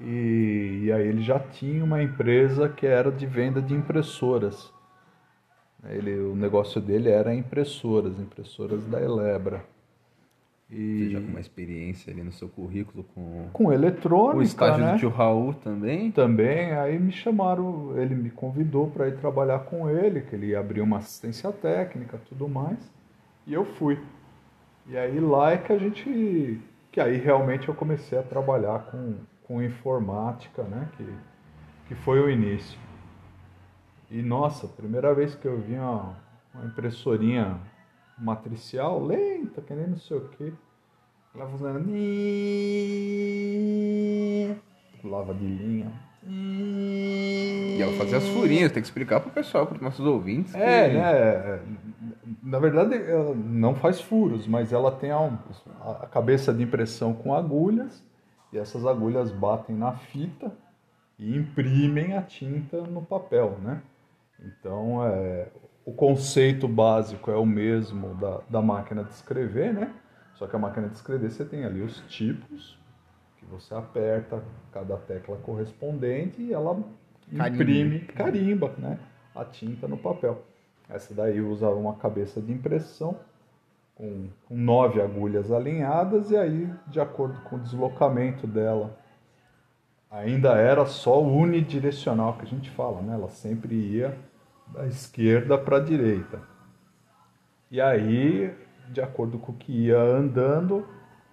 E, 0.00 0.82
e 0.84 0.92
aí 0.92 1.06
ele 1.06 1.22
já 1.22 1.38
tinha 1.38 1.84
uma 1.84 2.02
empresa 2.02 2.68
que 2.68 2.84
era 2.84 3.12
de 3.12 3.26
venda 3.26 3.62
de 3.62 3.74
impressoras. 3.74 4.72
Ele, 5.84 6.18
o 6.18 6.34
negócio 6.34 6.80
dele 6.80 7.10
era 7.10 7.32
impressoras, 7.32 8.18
impressoras 8.18 8.84
da 8.86 9.00
Elebra. 9.00 9.64
E... 10.70 10.98
Você 10.98 11.10
já 11.10 11.20
com 11.20 11.26
uma 11.28 11.40
experiência 11.40 12.12
ali 12.12 12.22
no 12.22 12.32
seu 12.32 12.48
currículo 12.48 13.04
com... 13.14 13.48
Com 13.52 13.72
eletrônica, 13.72 14.38
O 14.38 14.42
estágio 14.42 14.84
né? 14.84 14.92
do 14.92 14.98
tio 14.98 15.10
Raul 15.10 15.54
também? 15.54 16.10
Também, 16.10 16.72
aí 16.72 16.98
me 16.98 17.12
chamaram, 17.12 17.96
ele 17.98 18.14
me 18.14 18.30
convidou 18.30 18.90
para 18.90 19.08
ir 19.08 19.16
trabalhar 19.18 19.60
com 19.60 19.88
ele, 19.88 20.22
que 20.22 20.34
ele 20.34 20.48
ia 20.48 20.60
abrir 20.60 20.80
uma 20.80 20.98
assistência 20.98 21.52
técnica 21.52 22.20
tudo 22.28 22.48
mais, 22.48 22.78
e 23.46 23.52
eu 23.52 23.64
fui. 23.64 23.98
E 24.86 24.96
aí 24.96 25.20
lá 25.20 25.52
é 25.52 25.58
que 25.58 25.72
a 25.72 25.78
gente, 25.78 26.60
que 26.90 27.00
aí 27.00 27.16
realmente 27.18 27.68
eu 27.68 27.74
comecei 27.74 28.18
a 28.18 28.22
trabalhar 28.22 28.86
com, 28.90 29.16
com 29.44 29.62
informática, 29.62 30.62
né, 30.62 30.88
que, 30.96 31.06
que 31.88 31.94
foi 31.94 32.20
o 32.20 32.30
início. 32.30 32.78
E 34.10 34.22
nossa, 34.22 34.66
primeira 34.66 35.14
vez 35.14 35.34
que 35.34 35.46
eu 35.46 35.58
vi 35.60 35.74
uma, 35.74 36.16
uma 36.54 36.66
impressorinha 36.66 37.58
matricial, 38.18 39.04
lenta, 39.04 39.60
que 39.60 39.74
nem 39.74 39.88
não 39.88 39.98
sei 39.98 40.16
o 40.16 40.28
que. 40.28 40.52
Ela 41.34 41.46
funcionando. 41.48 41.88
Pulava 45.00 45.34
de 45.34 45.46
linha. 45.46 45.92
E 46.26 47.78
ela 47.80 47.92
fazia 47.92 48.16
as 48.16 48.26
furinhas, 48.28 48.72
tem 48.72 48.80
que 48.80 48.88
explicar 48.88 49.20
pro 49.20 49.30
pessoal, 49.30 49.66
para 49.66 49.76
os 49.76 49.82
nossos 49.82 50.06
ouvintes. 50.06 50.54
É, 50.54 50.88
que... 50.88 50.96
né? 50.96 51.60
Na 52.42 52.58
verdade, 52.58 52.94
ela 52.94 53.34
não 53.34 53.74
faz 53.74 54.00
furos, 54.00 54.46
mas 54.46 54.72
ela 54.72 54.90
tem 54.90 55.10
a, 55.10 55.38
a 56.00 56.06
cabeça 56.06 56.52
de 56.52 56.62
impressão 56.62 57.12
com 57.12 57.34
agulhas, 57.34 58.02
e 58.52 58.58
essas 58.58 58.86
agulhas 58.86 59.30
batem 59.32 59.76
na 59.76 59.92
fita 59.92 60.52
e 61.18 61.36
imprimem 61.36 62.16
a 62.16 62.22
tinta 62.22 62.80
no 62.82 63.02
papel, 63.02 63.58
né? 63.62 63.82
Então, 64.40 65.04
é, 65.06 65.48
o 65.84 65.92
conceito 65.92 66.66
básico 66.66 67.30
é 67.30 67.36
o 67.36 67.44
mesmo 67.44 68.14
da, 68.14 68.40
da 68.48 68.62
máquina 68.62 69.04
de 69.04 69.12
escrever, 69.12 69.72
né? 69.72 69.94
Só 70.34 70.46
que 70.46 70.56
a 70.56 70.58
máquina 70.58 70.88
de 70.88 70.94
escrever 70.94 71.30
você 71.30 71.44
tem 71.44 71.64
ali 71.64 71.82
os 71.82 72.00
tipos, 72.08 72.78
que 73.36 73.44
você 73.46 73.74
aperta 73.74 74.42
cada 74.72 74.96
tecla 74.96 75.36
correspondente 75.36 76.40
e 76.40 76.52
ela 76.52 76.82
imprime, 77.30 78.00
carimba, 78.00 78.72
né? 78.78 78.98
A 79.34 79.44
tinta 79.44 79.86
no 79.86 79.98
papel. 79.98 80.42
Essa 80.88 81.14
daí 81.14 81.40
usa 81.40 81.68
uma 81.68 81.94
cabeça 81.94 82.40
de 82.40 82.52
impressão 82.52 83.18
com, 83.94 84.28
com 84.46 84.56
nove 84.56 85.00
agulhas 85.00 85.52
alinhadas 85.52 86.30
e 86.30 86.36
aí, 86.36 86.68
de 86.88 87.00
acordo 87.00 87.40
com 87.42 87.56
o 87.56 87.60
deslocamento 87.60 88.46
dela, 88.46 88.98
ainda 90.10 90.54
era 90.54 90.86
só 90.86 91.22
unidirecional 91.22 92.36
que 92.38 92.42
a 92.42 92.48
gente 92.48 92.70
fala, 92.70 93.02
né? 93.02 93.14
Ela 93.14 93.28
sempre 93.28 93.74
ia 93.74 94.16
da 94.68 94.86
esquerda 94.86 95.56
para 95.58 95.78
a 95.78 95.80
direita. 95.80 96.40
E 97.70 97.80
aí, 97.80 98.54
de 98.90 99.00
acordo 99.00 99.38
com 99.38 99.52
o 99.52 99.54
que 99.54 99.86
ia 99.86 100.00
andando, 100.00 100.86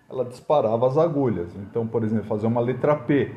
ela 0.10 0.26
disparava 0.26 0.88
as 0.88 0.98
agulhas. 0.98 1.56
Então, 1.56 1.88
por 1.88 2.04
exemplo, 2.04 2.26
fazer 2.26 2.48
uma 2.48 2.62
letra 2.62 2.96
P. 2.96 3.34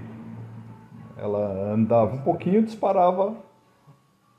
Ela 1.16 1.72
andava 1.72 2.14
um 2.14 2.22
pouquinho 2.22 2.60
e 2.60 2.64
disparava, 2.64 3.36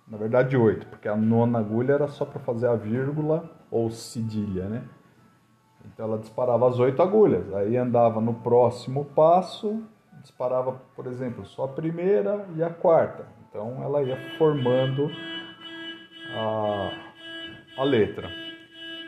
na 0.08 0.18
verdade, 0.18 0.58
oito, 0.58 0.86
porque 0.88 1.08
a 1.08 1.16
nona 1.16 1.60
agulha 1.60 1.94
era 1.94 2.08
só 2.08 2.26
para 2.26 2.40
fazer 2.40 2.68
a 2.68 2.76
vírgula 2.76 3.50
ou 3.72 3.90
cedilha, 3.90 4.68
né? 4.68 4.84
Então 5.86 6.08
ela 6.08 6.18
disparava 6.18 6.68
as 6.68 6.80
oito 6.80 7.02
agulhas. 7.02 7.54
Aí 7.54 7.78
andava 7.78 8.20
no 8.20 8.34
próximo 8.34 9.06
passo, 9.06 9.84
disparava, 10.22 10.74
por 10.96 11.08
exemplo, 11.08 11.46
só 11.46 11.66
a 11.66 11.68
primeira 11.68 12.46
e 12.56 12.64
a 12.64 12.70
quarta. 12.70 13.26
Então 13.48 13.82
ela 13.82 14.02
ia 14.04 14.18
formando 14.38 15.10
a, 16.36 16.92
a 17.78 17.84
letra. 17.84 18.30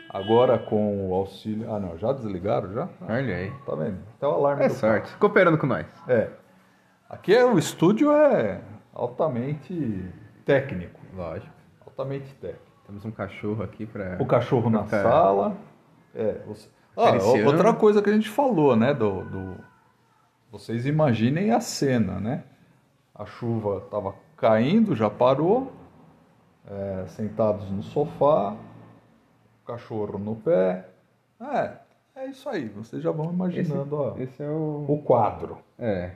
Agora 0.08 0.58
com 0.58 1.10
o 1.10 1.14
auxílio. 1.14 1.72
Ah, 1.72 1.78
não, 1.78 1.98
já 1.98 2.12
desligaram 2.12 2.72
já? 2.72 2.88
Olha 3.02 3.36
aí. 3.36 3.52
Tá 3.66 3.74
vendo? 3.74 3.98
Até 4.16 4.26
o 4.26 4.30
alarme 4.30 4.64
É 4.64 4.68
sorte. 4.70 5.08
Carro. 5.08 5.20
Cooperando 5.20 5.58
com 5.58 5.66
nós. 5.66 5.86
É. 6.08 6.30
Aqui 7.08 7.34
é, 7.34 7.44
o 7.44 7.58
estúdio 7.58 8.10
é 8.12 8.60
altamente 8.94 10.04
técnico. 10.46 10.98
Lógico. 11.14 11.52
Altamente 11.84 12.34
técnico. 12.36 12.64
Temos 12.86 13.04
um 13.04 13.10
cachorro 13.10 13.62
aqui 13.62 13.84
para. 13.84 14.16
O 14.18 14.26
cachorro 14.26 14.70
na 14.70 14.84
ficar... 14.84 15.02
sala. 15.02 15.56
É. 16.14 16.40
Você... 16.46 16.68
Ah, 16.96 17.12
outra 17.46 17.74
coisa 17.74 18.02
que 18.02 18.10
a 18.10 18.12
gente 18.12 18.28
falou, 18.28 18.74
né? 18.74 18.92
Do, 18.94 19.22
do... 19.24 19.56
Vocês 20.50 20.86
imaginem 20.86 21.52
a 21.52 21.60
cena, 21.60 22.18
né? 22.18 22.44
A 23.14 23.24
chuva 23.26 23.82
estava 23.84 24.14
caindo, 24.36 24.96
já 24.96 25.10
parou 25.10 25.70
é, 26.70 27.06
sentados 27.08 27.70
no 27.70 27.82
sofá, 27.82 28.56
cachorro 29.66 30.18
no 30.18 30.36
pé. 30.36 30.88
É, 31.40 31.72
é 32.16 32.26
isso 32.26 32.48
aí, 32.48 32.68
vocês 32.68 33.02
já 33.02 33.10
vão 33.10 33.32
imaginando 33.32 33.94
esse, 33.94 33.94
ó, 33.94 34.16
esse 34.18 34.42
é 34.42 34.50
o... 34.50 34.84
o 34.88 35.02
quadro. 35.02 35.58
É. 35.78 36.12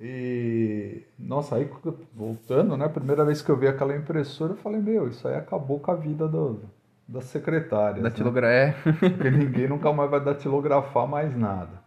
E, 0.00 1.02
nossa, 1.18 1.56
aí 1.56 1.70
voltando, 2.12 2.76
né? 2.76 2.88
Primeira 2.88 3.24
vez 3.24 3.40
que 3.40 3.50
eu 3.50 3.56
vi 3.56 3.68
aquela 3.68 3.94
impressora, 3.94 4.52
eu 4.52 4.56
falei, 4.56 4.80
meu, 4.80 5.08
isso 5.08 5.26
aí 5.28 5.36
acabou 5.36 5.78
com 5.78 5.92
a 5.92 5.94
vida 5.94 6.26
do, 6.26 6.62
da 7.06 7.20
secretária. 7.20 8.02
Da 8.02 8.10
né? 8.10 8.52
é. 8.52 8.72
Porque 8.92 9.30
ninguém 9.30 9.68
nunca 9.68 9.92
mais 9.92 10.10
vai 10.10 10.22
datilografar 10.22 11.06
mais 11.06 11.36
nada. 11.36 11.82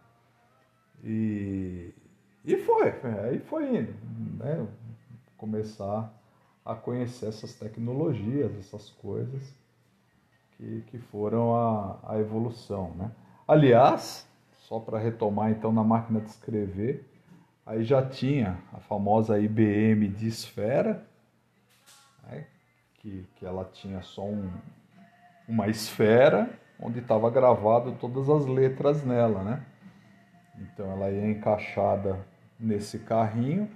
E, 1.04 1.92
e 2.44 2.56
foi, 2.56 2.94
aí 3.24 3.38
foi 3.40 3.76
indo, 3.76 3.92
né? 4.42 4.66
Começar 5.36 6.10
a 6.68 6.74
conhecer 6.74 7.28
essas 7.28 7.54
tecnologias, 7.54 8.54
essas 8.58 8.90
coisas 8.90 9.54
que, 10.54 10.82
que 10.88 10.98
foram 10.98 11.56
a, 11.56 11.98
a 12.06 12.18
evolução. 12.18 12.92
Né? 12.94 13.10
Aliás, 13.46 14.28
só 14.58 14.78
para 14.78 14.98
retomar 14.98 15.50
então 15.50 15.72
na 15.72 15.82
máquina 15.82 16.20
de 16.20 16.28
escrever, 16.28 17.08
aí 17.64 17.82
já 17.84 18.06
tinha 18.06 18.58
a 18.70 18.80
famosa 18.80 19.40
IBM 19.40 20.08
de 20.08 20.28
esfera, 20.28 21.06
né? 22.24 22.44
que, 22.96 23.26
que 23.36 23.46
ela 23.46 23.64
tinha 23.64 24.02
só 24.02 24.26
um, 24.26 24.50
uma 25.48 25.68
esfera 25.68 26.50
onde 26.78 26.98
estava 26.98 27.30
gravado 27.30 27.92
todas 27.92 28.28
as 28.28 28.44
letras 28.44 29.02
nela, 29.02 29.42
né? 29.42 29.64
Então 30.58 30.92
ela 30.92 31.10
ia 31.10 31.28
encaixada 31.28 32.24
nesse 32.60 32.98
carrinho 32.98 33.70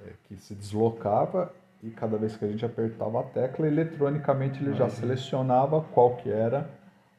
é, 0.00 0.14
que 0.24 0.36
se 0.36 0.54
deslocava 0.54 1.54
e 1.82 1.90
cada 1.90 2.18
vez 2.18 2.36
que 2.36 2.44
a 2.44 2.48
gente 2.48 2.64
apertava 2.64 3.20
a 3.20 3.22
tecla, 3.22 3.66
eletronicamente 3.66 4.62
ele 4.62 4.74
já 4.74 4.88
selecionava 4.88 5.80
qual 5.80 6.16
que 6.16 6.30
era 6.30 6.68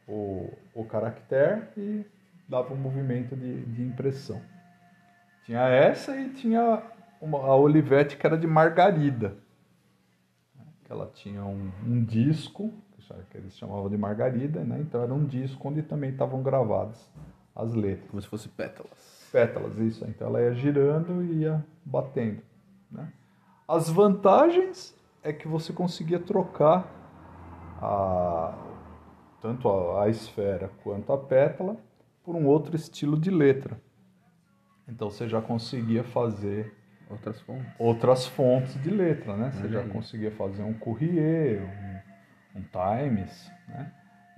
o, 0.08 0.50
o 0.76 0.86
caractere 0.86 1.64
e 1.76 2.06
dava 2.48 2.74
um 2.74 2.78
movimento 2.78 3.36
de, 3.36 3.66
de 3.66 3.82
impressão. 3.82 4.42
Tinha 5.46 5.68
essa 5.68 6.16
e 6.16 6.30
tinha 6.30 6.84
uma, 7.20 7.40
a 7.40 7.56
Olivetti 7.56 8.18
que 8.18 8.26
era 8.26 8.38
de 8.38 8.46
margarida. 8.46 9.36
Que 10.84 10.92
ela 10.92 11.10
tinha 11.14 11.44
um, 11.44 11.72
um 11.86 12.04
disco, 12.04 12.72
que 13.30 13.38
eles 13.38 13.58
chamavam 13.58 13.90
de 13.90 13.98
margarida, 13.98 14.64
né? 14.64 14.80
então 14.80 15.02
era 15.02 15.14
um 15.14 15.26
disco 15.26 15.68
onde 15.68 15.82
também 15.82 16.12
estavam 16.12 16.44
gravadas 16.44 17.10
as 17.56 17.74
letras. 17.74 18.10
Como 18.10 18.22
se 18.22 18.28
fosse 18.28 18.48
pétalas. 18.48 19.30
Pétalas, 19.32 19.78
isso. 19.78 20.06
Então 20.08 20.28
ela 20.28 20.42
ia 20.42 20.54
girando 20.54 21.24
e 21.24 21.40
ia 21.40 21.66
batendo. 21.84 22.42
Né? 22.92 23.12
As 23.72 23.90
vantagens 23.90 24.94
é 25.24 25.32
que 25.32 25.48
você 25.48 25.72
conseguia 25.72 26.20
trocar 26.20 26.86
a, 27.82 28.54
tanto 29.40 29.70
a, 29.70 30.04
a 30.04 30.10
esfera 30.10 30.70
quanto 30.84 31.14
a 31.14 31.18
pétala 31.18 31.78
por 32.22 32.36
um 32.36 32.48
outro 32.48 32.76
estilo 32.76 33.18
de 33.18 33.32
letra. 33.32 33.80
Então 34.90 35.10
você 35.10 35.26
já 35.30 35.42
conseguia 35.42 36.04
fazer 36.04 36.76
outras 37.10 37.40
fontes, 37.40 37.74
outras 37.80 38.26
fontes 38.26 38.74
de 38.84 38.90
letra, 38.90 39.38
né? 39.38 39.52
Você 39.52 39.70
já 39.70 39.88
conseguia 39.88 40.32
fazer 40.32 40.64
um 40.64 40.74
Courrier, 40.74 41.62
um, 41.64 42.60
um 42.60 42.64
Times, 42.64 43.50
né? 43.70 43.90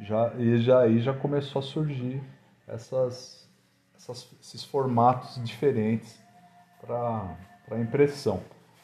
Já, 0.01 0.31
e 0.35 0.59
já 0.59 0.81
aí 0.81 0.99
já 0.99 1.11
começou 1.11 1.59
a 1.59 1.63
surgir 1.63 2.21
essas, 2.67 3.49
essas 3.95 4.31
esses 4.39 4.63
formatos 4.63 5.43
diferentes 5.43 6.23
para 6.79 7.79
impressão. 7.79 8.39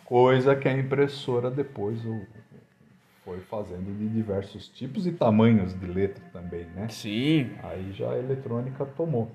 Coisa 0.10 0.56
que 0.56 0.67
a 0.67 0.74
impressora 0.74 1.52
depois 1.52 2.02
foi 3.24 3.39
fazendo 3.41 3.95
de 3.95 4.10
diversos 4.10 4.67
tipos 4.67 5.06
e 5.06 5.12
tamanhos 5.12 5.80
de 5.80 5.86
letra 5.86 6.24
também, 6.34 6.65
né? 6.65 6.89
Sim. 6.89 7.52
Aí 7.62 7.91
já 7.91 8.10
a 8.10 8.17
eletrônica 8.17 8.84
tomou. 8.88 9.30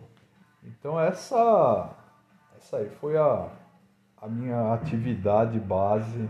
Então 0.64 0.98
essa, 0.98 1.94
essa 2.56 2.78
aí 2.78 2.90
foi 3.00 3.16
a, 3.16 3.52
a 4.20 4.26
minha 4.26 4.74
atividade 4.74 5.60
base 5.60 6.28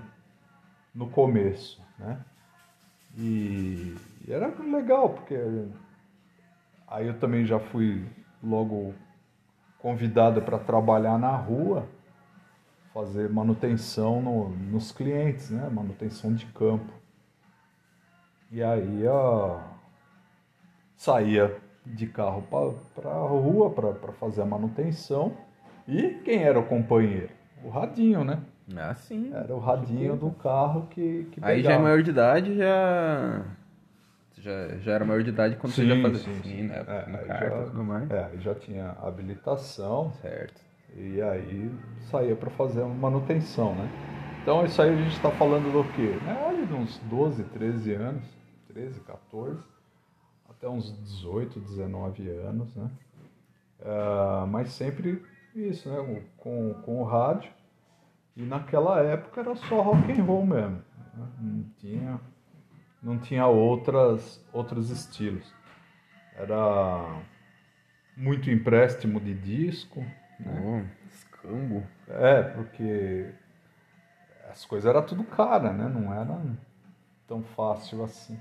no 0.94 1.08
começo, 1.08 1.80
né? 1.98 2.20
E, 3.16 3.96
e 4.28 4.30
era 4.30 4.52
legal, 4.60 5.08
porque 5.08 5.38
aí 6.86 7.06
eu 7.06 7.18
também 7.18 7.46
já 7.46 7.58
fui 7.58 8.04
logo 8.42 8.92
convidado 9.78 10.42
para 10.42 10.58
trabalhar 10.58 11.18
na 11.18 11.34
rua, 11.34 11.88
fazer 12.94 13.28
manutenção 13.28 14.22
no, 14.22 14.48
nos 14.50 14.92
clientes, 14.92 15.50
né? 15.50 15.68
Manutenção 15.68 16.32
de 16.32 16.46
campo. 16.46 16.92
E 18.52 18.62
aí 18.62 19.04
ó, 19.08 19.58
saía 20.96 21.56
de 21.84 22.06
carro 22.06 22.46
para 22.94 23.10
a 23.10 23.18
rua 23.18 23.68
para 23.70 24.12
fazer 24.12 24.42
a 24.42 24.46
manutenção. 24.46 25.36
E 25.88 26.20
quem 26.24 26.44
era 26.44 26.58
o 26.58 26.64
companheiro? 26.64 27.30
O 27.64 27.68
radinho, 27.68 28.22
né? 28.22 28.40
Ah, 28.76 28.94
sim. 28.94 29.30
Era 29.34 29.54
o 29.54 29.58
radinho 29.58 30.16
do 30.16 30.30
carro 30.30 30.86
que, 30.86 31.28
que 31.32 31.40
Aí 31.42 31.62
já 31.62 31.72
é 31.72 31.78
maior 31.78 32.02
de 32.02 32.10
idade, 32.10 32.56
já... 32.56 33.42
Já, 34.38 34.68
já 34.78 34.92
era 34.92 35.04
maior 35.04 35.22
de 35.22 35.30
idade 35.30 35.56
quando 35.56 35.72
sim, 35.72 35.86
você 35.86 35.96
já 35.96 36.02
fazia 36.02 36.34
sim, 36.34 36.42
sim. 36.42 36.62
né? 36.64 36.80
É, 36.80 37.26
carta, 37.26 37.48
já, 37.48 37.64
tudo 37.64 37.84
mais. 37.84 38.10
É, 38.10 38.30
já 38.38 38.54
tinha 38.54 38.90
habilitação. 39.02 40.12
Certo. 40.20 40.60
E 40.96 41.20
aí 41.20 41.70
saía 42.10 42.36
para 42.36 42.50
fazer 42.50 42.82
a 42.82 42.86
manutenção, 42.86 43.74
né? 43.74 43.88
Então 44.42 44.64
isso 44.64 44.80
aí 44.80 44.90
a 44.90 44.96
gente 44.96 45.16
está 45.16 45.30
falando 45.30 45.72
do 45.72 45.84
quê? 45.94 46.18
É, 46.28 46.66
de 46.66 46.72
uns 46.74 46.98
12, 47.10 47.44
13 47.44 47.94
anos, 47.94 48.24
13, 48.68 49.00
14, 49.00 49.62
até 50.48 50.68
uns 50.68 50.92
18, 51.02 51.60
19 51.60 52.28
anos, 52.28 52.74
né? 52.76 52.90
Uh, 53.80 54.46
mas 54.46 54.68
sempre 54.70 55.22
isso, 55.54 55.88
né? 55.88 56.26
Com, 56.36 56.74
com 56.82 57.02
o 57.02 57.04
rádio. 57.04 57.50
E 58.36 58.42
naquela 58.42 59.00
época 59.00 59.40
era 59.40 59.54
só 59.54 59.80
rock 59.80 60.12
and 60.12 60.24
roll 60.24 60.46
mesmo. 60.46 60.82
Né? 61.14 61.28
Não 61.40 61.64
tinha, 61.78 62.20
não 63.02 63.18
tinha 63.18 63.46
outras, 63.46 64.44
outros 64.52 64.90
estilos. 64.90 65.54
Era 66.34 67.22
muito 68.16 68.50
empréstimo 68.50 69.20
de 69.20 69.34
disco. 69.34 70.04
Oh, 70.46 70.82
escambo. 71.08 71.82
É, 72.08 72.42
porque 72.42 73.30
as 74.50 74.64
coisas 74.64 74.88
eram 74.88 75.04
tudo 75.04 75.24
cara, 75.24 75.72
né? 75.72 75.88
Não 75.88 76.12
era 76.12 76.40
tão 77.26 77.42
fácil 77.42 78.04
assim. 78.04 78.38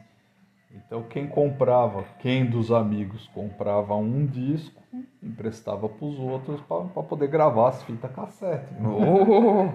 Então 0.72 1.04
quem 1.04 1.28
comprava, 1.28 2.04
quem 2.20 2.46
dos 2.46 2.72
amigos 2.72 3.28
comprava 3.28 3.96
um 3.96 4.26
disco, 4.26 4.82
emprestava 5.22 5.88
para 5.88 6.06
os 6.06 6.20
outros 6.20 6.62
para 6.62 7.04
poder 7.04 7.28
gravar 7.28 7.70
as 7.70 7.84
fitas 7.84 8.12
cassete. 8.12 8.74
Né? 8.74 8.88
Oh! 8.88 9.70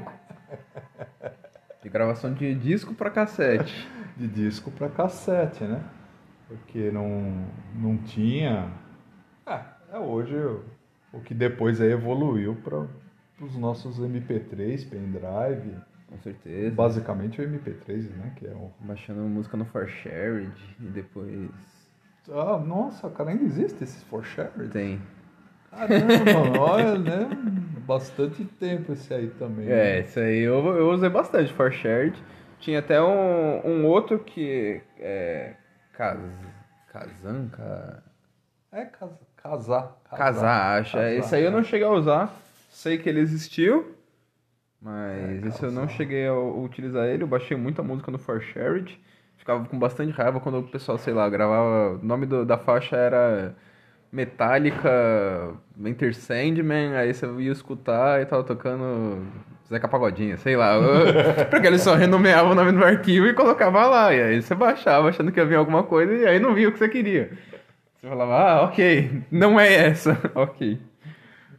de 1.82 1.88
gravação 1.88 2.34
de 2.34 2.54
disco 2.54 2.94
para 2.94 3.10
cassete. 3.10 3.88
de 4.16 4.26
disco 4.26 4.70
para 4.72 4.88
cassete, 4.88 5.62
né? 5.62 5.80
Porque 6.48 6.90
não, 6.90 7.46
não 7.74 7.96
tinha. 7.98 8.72
É, 9.46 9.60
é 9.92 9.98
hoje 9.98 10.34
o 11.12 11.20
que 11.20 11.34
depois 11.34 11.80
aí 11.80 11.90
evoluiu 11.90 12.56
para 12.56 12.86
os 13.40 13.56
nossos 13.56 13.98
MP3, 14.00 14.88
pendrive 14.88 15.76
com 16.08 16.18
certeza. 16.18 16.74
Basicamente 16.74 17.40
o 17.40 17.44
MP3, 17.44 18.10
né? 18.16 18.32
Que 18.36 18.46
é 18.46 18.50
o... 18.50 18.72
Baixando 18.80 19.20
música 19.20 19.56
no 19.56 19.64
ForShared 19.66 20.52
e 20.80 20.84
depois. 20.84 21.50
Ah, 22.30 22.58
nossa, 22.58 23.08
cara, 23.10 23.30
ainda 23.30 23.44
existe 23.44 23.84
esse 23.84 24.04
ForShared? 24.06 24.70
Tem. 24.70 25.00
Caramba, 25.70 26.58
olha, 26.60 26.98
né? 26.98 27.28
Bastante 27.86 28.44
tempo 28.44 28.92
esse 28.92 29.12
aí 29.12 29.28
também. 29.38 29.66
É, 29.66 29.68
né? 29.68 29.98
esse 30.00 30.18
aí 30.18 30.40
eu, 30.40 30.64
eu 30.76 30.90
usei 30.90 31.10
bastante 31.10 31.52
ForShared. 31.52 32.22
Tinha 32.58 32.80
até 32.80 33.00
um, 33.00 33.66
um 33.66 33.86
outro 33.86 34.18
que 34.18 34.80
é. 34.98 35.54
Kaz, 35.92 36.20
Kazan, 36.92 37.48
ca... 37.48 38.02
É, 38.72 38.84
casar. 39.42 39.96
Casar, 40.10 40.18
casar 40.18 40.80
acho. 40.80 40.98
É, 40.98 41.16
esse 41.16 41.34
aí 41.34 41.44
eu 41.44 41.50
não 41.50 41.62
cheguei 41.62 41.86
a 41.86 41.90
usar. 41.90 42.34
Sei 42.70 42.98
que 42.98 43.08
ele 43.08 43.20
existiu. 43.20 43.94
Mas 44.80 45.44
é, 45.44 45.48
esse 45.48 45.62
eu 45.62 45.72
não 45.72 45.88
cheguei 45.88 46.26
a 46.26 46.34
utilizar 46.34 47.06
ele, 47.06 47.24
eu 47.24 47.26
baixei 47.26 47.56
muita 47.56 47.82
música 47.82 48.10
no 48.10 48.18
ForShared. 48.18 48.98
Ficava 49.36 49.64
com 49.64 49.78
bastante 49.78 50.12
raiva 50.12 50.40
quando 50.40 50.58
o 50.58 50.62
pessoal, 50.62 50.98
sei 50.98 51.12
lá, 51.12 51.28
gravava. 51.28 51.96
O 51.96 52.04
nome 52.04 52.26
do, 52.26 52.44
da 52.44 52.58
faixa 52.58 52.96
era 52.96 53.54
Metallica 54.12 55.54
Enter 55.84 56.14
Sandman, 56.14 56.96
aí 56.96 57.12
você 57.12 57.26
ia 57.38 57.52
escutar 57.52 58.20
e 58.20 58.26
tava 58.26 58.44
tocando 58.44 59.26
Zeca 59.68 59.88
Pagodinha, 59.88 60.36
sei 60.36 60.56
lá. 60.56 60.76
Porque 61.50 61.66
eles 61.66 61.82
só 61.82 61.94
renomeavam 61.94 62.52
o 62.52 62.54
nome 62.54 62.72
do 62.72 62.84
arquivo 62.84 63.26
e 63.26 63.34
colocava 63.34 63.86
lá. 63.86 64.14
E 64.14 64.22
aí 64.22 64.42
você 64.42 64.54
baixava 64.54 65.08
achando 65.08 65.32
que 65.32 65.40
ia 65.40 65.46
vir 65.46 65.56
alguma 65.56 65.82
coisa 65.82 66.14
e 66.14 66.26
aí 66.26 66.38
não 66.38 66.54
via 66.54 66.68
o 66.68 66.72
que 66.72 66.78
você 66.78 66.88
queria. 66.88 67.30
Você 68.00 68.08
falava, 68.08 68.34
ah, 68.36 68.64
ok, 68.64 69.24
não 69.30 69.58
é 69.58 69.88
essa, 69.88 70.12
ok. 70.34 70.80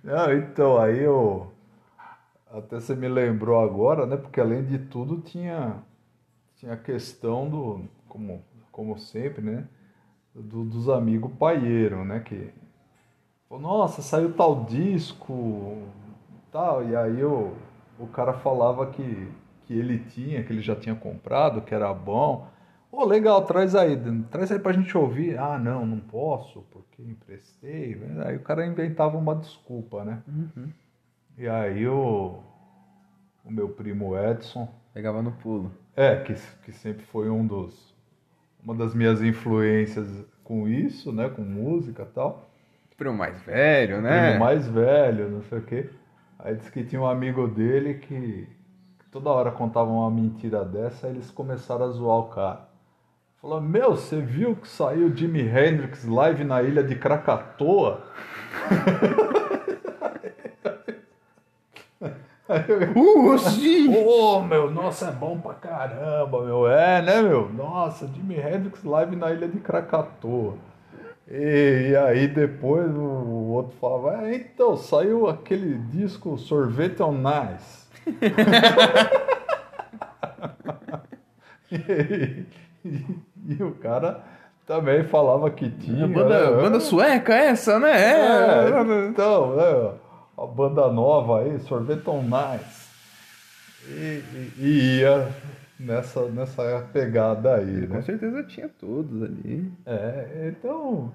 Ah, 0.06 0.34
então, 0.34 0.78
aí 0.80 1.00
eu 1.04 1.52
até 2.52 2.80
você 2.80 2.96
me 2.96 3.08
lembrou 3.08 3.60
agora, 3.62 4.06
né? 4.06 4.18
Porque 4.18 4.40
além 4.40 4.64
de 4.66 4.80
tudo 4.80 5.22
tinha 5.22 5.84
tinha 6.56 6.74
a 6.74 6.78
questão 6.78 7.50
do, 7.50 7.82
como, 8.08 8.44
como 8.72 8.98
sempre, 9.00 9.42
né? 9.44 9.68
Do, 10.36 10.66
dos 10.66 10.90
amigos 10.90 11.32
paieiro, 11.40 12.06
né? 12.06 12.20
Que 12.22 12.52
nossa, 13.50 14.02
saiu 14.02 14.34
tal 14.34 14.66
disco, 14.66 15.84
tal, 16.52 16.88
e 16.88 16.96
aí 16.96 17.24
o, 17.24 17.54
o 18.00 18.08
cara 18.08 18.34
falava 18.34 18.86
que, 18.88 19.28
que 19.66 19.74
ele 19.74 20.00
tinha, 20.00 20.44
que 20.44 20.54
ele 20.54 20.62
já 20.62 20.76
tinha 20.76 20.96
comprado, 20.96 21.62
que 21.62 21.74
era 21.74 21.94
bom. 21.94 22.48
Ô, 22.92 23.02
oh, 23.02 23.06
legal, 23.06 23.46
traz 23.46 23.76
aí, 23.76 23.96
traz 24.32 24.52
aí 24.52 24.60
pra 24.60 24.74
gente 24.74 24.98
ouvir. 24.98 25.38
Ah, 25.38 25.60
não, 25.60 25.86
não 25.86 26.00
posso, 26.00 26.64
porque 26.72 27.04
emprestei. 27.04 28.02
Aí 28.26 28.36
o 28.36 28.42
cara 28.42 28.66
inventava 28.66 29.16
uma 29.18 29.36
desculpa, 29.36 30.04
né? 30.04 30.24
Uhum. 30.28 30.70
E 31.38 31.48
aí 31.48 31.88
o, 31.88 32.40
o 33.46 33.52
meu 33.52 33.70
primo 33.70 34.18
Edson. 34.18 34.68
Pegava 34.94 35.22
no 35.22 35.32
pulo. 35.34 35.72
É, 35.96 36.18
que, 36.18 36.34
que 36.64 36.72
sempre 36.72 37.06
foi 37.06 37.30
um 37.30 37.46
dos. 37.46 37.96
Uma 38.64 38.74
das 38.74 38.94
minhas 38.96 39.22
influências 39.22 40.08
com 40.44 40.68
isso, 40.68 41.12
né? 41.12 41.30
Com 41.30 41.44
música 41.44 42.04
e 42.04 42.14
tal. 42.14 42.50
Primo 42.98 43.16
mais 43.16 43.42
velho, 43.44 44.02
né? 44.02 44.30
Primo 44.30 44.40
mais 44.40 44.68
velho, 44.68 45.30
não 45.30 45.42
sei 45.44 45.60
o 45.60 45.62
quê. 45.62 45.90
Aí 46.38 46.56
disse 46.56 46.72
que 46.72 46.84
tinha 46.84 47.02
um 47.02 47.08
amigo 47.08 47.48
dele 47.48 47.94
que, 47.96 48.48
que 49.00 49.10
toda 49.10 49.30
hora 49.30 49.52
contava 49.52 49.90
uma 49.90 50.10
mentira 50.10 50.66
dessa, 50.66 51.08
aí 51.08 51.14
eles 51.14 51.32
começaram 51.32 51.86
a 51.86 51.90
zoar 51.90 52.18
o 52.18 52.28
cara. 52.30 52.69
Falou, 53.42 53.62
meu, 53.62 53.92
você 53.92 54.20
viu 54.20 54.56
que 54.56 54.68
saiu 54.68 55.16
Jimi 55.16 55.42
Hendrix 55.42 56.06
live 56.06 56.44
na 56.44 56.62
ilha 56.62 56.84
de 56.84 56.96
Krakatoa? 56.96 58.04
Uh, 62.50 63.38
sim! 63.38 63.94
oh, 64.04 64.42
meu, 64.42 64.72
nossa, 64.72 65.10
é 65.10 65.12
bom 65.12 65.40
pra 65.40 65.54
caramba, 65.54 66.44
meu. 66.44 66.68
É, 66.68 67.00
né, 67.00 67.22
meu? 67.22 67.48
Nossa, 67.48 68.08
Jimi 68.08 68.38
Hendrix 68.38 68.84
live 68.84 69.16
na 69.16 69.32
ilha 69.32 69.48
de 69.48 69.60
Krakatoa. 69.60 70.56
E, 71.30 71.90
e 71.92 71.96
aí 71.96 72.28
depois 72.28 72.90
o, 72.90 73.02
o 73.02 73.52
outro 73.52 73.78
falava, 73.78 74.26
é, 74.26 74.36
então, 74.36 74.76
saiu 74.76 75.28
aquele 75.28 75.78
disco 75.78 76.40
Sorvete 76.40 77.04
on 77.04 77.22
Nice. 77.22 77.88
e, 81.72 82.46
e, 83.48 83.64
o 83.64 83.72
cara 83.76 84.24
também 84.66 85.04
falava 85.04 85.50
que 85.50 85.70
tinha. 85.70 86.08
banda, 86.08 86.52
né? 86.52 86.62
banda 86.62 86.80
sueca 86.80 87.34
essa, 87.34 87.80
né? 87.80 87.92
É, 87.92 88.70
é 88.70 89.08
então, 89.08 89.56
né? 89.56 89.94
a 90.38 90.46
banda 90.46 90.88
nova 90.92 91.42
aí, 91.42 91.60
Sorveton 91.60 92.24
Nice. 92.24 92.90
E, 93.88 93.92
e, 93.92 94.54
e, 94.58 95.00
ia 95.00 95.28
nessa, 95.80 96.26
nessa 96.26 96.88
pegada 96.94 97.56
aí, 97.56 97.88
Com 97.88 97.96
né? 97.96 98.02
certeza 98.02 98.44
tinha 98.44 98.70
todos 98.70 99.24
ali. 99.24 99.72
É, 99.86 100.54
então. 100.54 101.12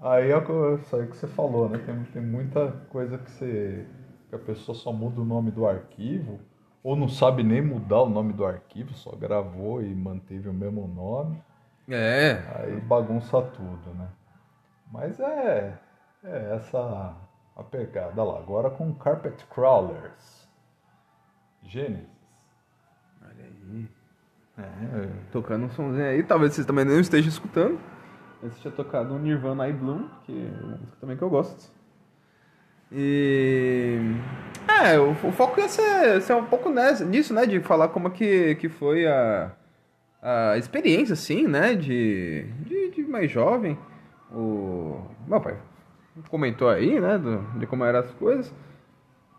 Aí 0.00 0.32
é 0.32 0.38
isso 0.80 0.96
aí 0.96 1.06
que 1.06 1.16
você 1.16 1.26
falou, 1.26 1.68
né? 1.68 1.78
Tem, 1.84 1.94
tem 2.04 2.22
muita 2.22 2.72
coisa 2.88 3.18
que 3.18 3.30
você. 3.30 3.86
que 4.28 4.34
a 4.34 4.38
pessoa 4.38 4.76
só 4.76 4.92
muda 4.92 5.20
o 5.20 5.24
nome 5.24 5.50
do 5.50 5.66
arquivo, 5.66 6.40
ou 6.82 6.96
não 6.96 7.08
sabe 7.08 7.42
nem 7.42 7.60
mudar 7.60 8.02
o 8.02 8.08
nome 8.08 8.32
do 8.32 8.44
arquivo, 8.44 8.94
só 8.94 9.10
gravou 9.14 9.82
e 9.82 9.94
manteve 9.94 10.48
o 10.48 10.52
mesmo 10.52 10.86
nome. 10.88 11.42
É. 11.88 12.42
Aí 12.54 12.80
bagunça 12.80 13.42
tudo, 13.42 13.94
né? 13.94 14.08
Mas 14.90 15.18
é. 15.20 15.78
É 16.22 16.54
essa 16.54 17.16
a 17.56 17.62
pegada 17.62 18.22
lá. 18.22 18.38
Agora 18.38 18.70
com 18.70 18.94
Carpet 18.94 19.44
Crawlers. 19.46 20.48
Gênesis. 21.62 22.06
Olha 23.22 23.44
aí. 23.44 23.88
É, 24.58 25.08
tocando 25.32 25.66
um 25.66 25.70
somzinho 25.70 26.06
aí. 26.06 26.22
Talvez 26.22 26.54
vocês 26.54 26.66
também 26.66 26.84
não 26.84 27.00
estejam 27.00 27.28
escutando. 27.28 27.80
Esse 28.42 28.60
tinha 28.60 28.72
tocado 28.72 29.14
um 29.14 29.18
Nirvana 29.18 29.68
I 29.68 29.72
Bloom, 29.72 30.08
que 30.24 30.32
é 30.32 30.64
uma 30.64 30.76
música 30.78 30.96
também 31.00 31.16
que 31.16 31.22
eu 31.22 31.30
gosto. 31.30 31.70
E. 32.92 33.98
É, 34.68 34.98
o, 34.98 35.10
o 35.10 35.32
foco 35.32 35.60
ia 35.60 35.68
ser, 35.68 36.20
ser 36.22 36.34
um 36.34 36.44
pouco 36.44 36.70
nessa, 36.70 37.04
nisso, 37.04 37.34
né? 37.34 37.46
De 37.46 37.60
falar 37.60 37.88
como 37.88 38.10
que, 38.10 38.54
que 38.56 38.68
foi 38.68 39.06
a, 39.06 39.52
a 40.22 40.56
experiência, 40.58 41.14
assim, 41.14 41.46
né, 41.46 41.74
de, 41.74 42.44
de, 42.64 42.90
de 42.90 43.02
mais 43.02 43.30
jovem. 43.30 43.78
O 44.30 45.04
meu 45.26 45.40
pai 45.40 45.56
comentou 46.28 46.68
aí, 46.68 47.00
né, 47.00 47.18
do, 47.18 47.38
de 47.58 47.66
como 47.66 47.84
eram 47.84 48.00
as 48.00 48.10
coisas. 48.12 48.52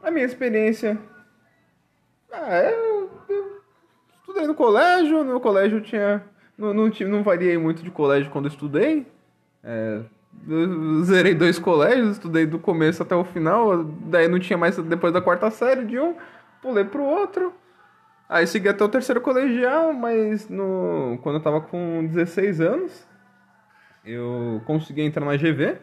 A 0.02 0.10
minha 0.10 0.26
experiência. 0.26 0.98
Ah, 2.32 2.64
eu, 2.64 3.10
eu 3.30 3.62
estudei 4.20 4.48
no 4.48 4.56
colégio, 4.56 5.24
no 5.24 5.40
colégio 5.40 5.82
tinha. 5.82 6.24
Não, 6.58 6.74
não, 6.74 6.90
não 7.08 7.24
variei 7.24 7.58
muito 7.58 7.84
de 7.84 7.92
colégio 7.92 8.32
quando 8.32 8.48
estudei. 8.48 9.06
É, 9.64 10.02
zerei 11.04 11.34
dois 11.34 11.60
colégios, 11.60 12.12
estudei 12.12 12.46
do 12.46 12.60
começo 12.60 13.04
até 13.04 13.16
o 13.16 13.24
final, 13.24 13.84
daí 13.84 14.28
não 14.28 14.40
tinha 14.40 14.58
mais 14.58 14.78
depois 14.78 15.14
da 15.14 15.22
quarta 15.22 15.50
série 15.52 15.86
de 15.86 16.00
um, 16.00 16.16
pulei 16.62 16.84
pro 16.84 17.04
outro. 17.04 17.54
Aí 18.28 18.48
segui 18.48 18.70
até 18.70 18.84
o 18.84 18.90
terceiro 18.90 19.20
colegial, 19.20 19.94
mas 19.94 20.48
no, 20.50 21.20
quando 21.22 21.36
eu 21.36 21.44
tava 21.44 21.62
com 21.62 22.06
16 22.08 22.62
anos, 22.62 23.08
eu 24.06 24.62
consegui 24.66 25.02
entrar 25.02 25.26
na 25.26 25.36
GV, 25.36 25.78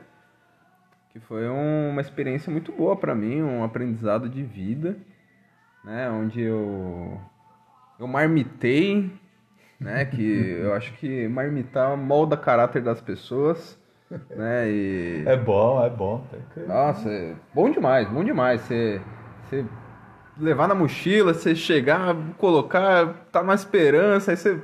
que 1.11 1.21
foi 1.21 1.49
um, 1.49 1.91
uma 1.91 2.01
experiência 2.01 2.51
muito 2.51 2.73
boa 2.73 2.97
para 2.97 3.15
mim, 3.15 3.43
um 3.43 3.63
aprendizado 3.63 4.29
de 4.29 4.43
vida, 4.43 4.97
né, 5.85 6.11
onde 6.11 6.41
eu 6.41 7.21
eu 7.99 8.07
marmitei, 8.07 9.11
né, 9.79 10.05
que 10.05 10.23
eu 10.61 10.73
acho 10.73 10.93
que 10.95 11.27
marmitar 11.29 11.97
molda 11.97 12.37
caráter 12.37 12.81
das 12.81 13.01
pessoas, 13.01 13.78
né, 14.31 14.71
e... 14.71 15.23
É 15.27 15.37
bom, 15.37 15.85
é 15.85 15.91
bom. 15.91 16.25
Nossa, 16.67 17.09
é 17.09 17.35
bom 17.55 17.71
demais, 17.71 18.09
bom 18.09 18.25
demais, 18.25 18.61
você, 18.63 19.01
você 19.45 19.65
levar 20.39 20.69
na 20.69 20.75
mochila, 20.75 21.35
você 21.35 21.55
chegar, 21.55 22.17
colocar, 22.39 23.27
tá 23.31 23.43
na 23.43 23.55
esperança, 23.55 24.31
aí 24.31 24.37
você 24.37 24.61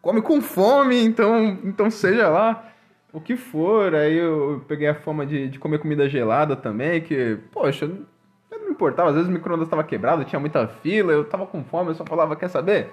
come 0.00 0.22
com 0.22 0.40
fome, 0.40 1.04
então, 1.04 1.58
então 1.64 1.90
seja 1.90 2.28
lá 2.28 2.72
o 3.12 3.20
que 3.20 3.36
for. 3.36 3.94
Aí 3.94 4.16
eu 4.16 4.64
peguei 4.66 4.88
a 4.88 4.94
fama 4.94 5.26
de, 5.26 5.48
de 5.48 5.58
comer 5.58 5.78
comida 5.78 6.08
gelada 6.08 6.56
também, 6.56 7.00
que, 7.00 7.38
poxa, 7.52 7.86
não 8.50 8.64
me 8.64 8.70
importava, 8.70 9.10
às 9.10 9.14
vezes 9.14 9.28
o 9.28 9.32
micro-ondas 9.32 9.66
estava 9.66 9.84
quebrado, 9.84 10.24
tinha 10.24 10.40
muita 10.40 10.66
fila, 10.66 11.12
eu 11.12 11.24
tava 11.24 11.46
com 11.46 11.64
fome, 11.64 11.90
eu 11.90 11.94
só 11.94 12.04
falava, 12.04 12.36
quer 12.36 12.48
saber? 12.48 12.90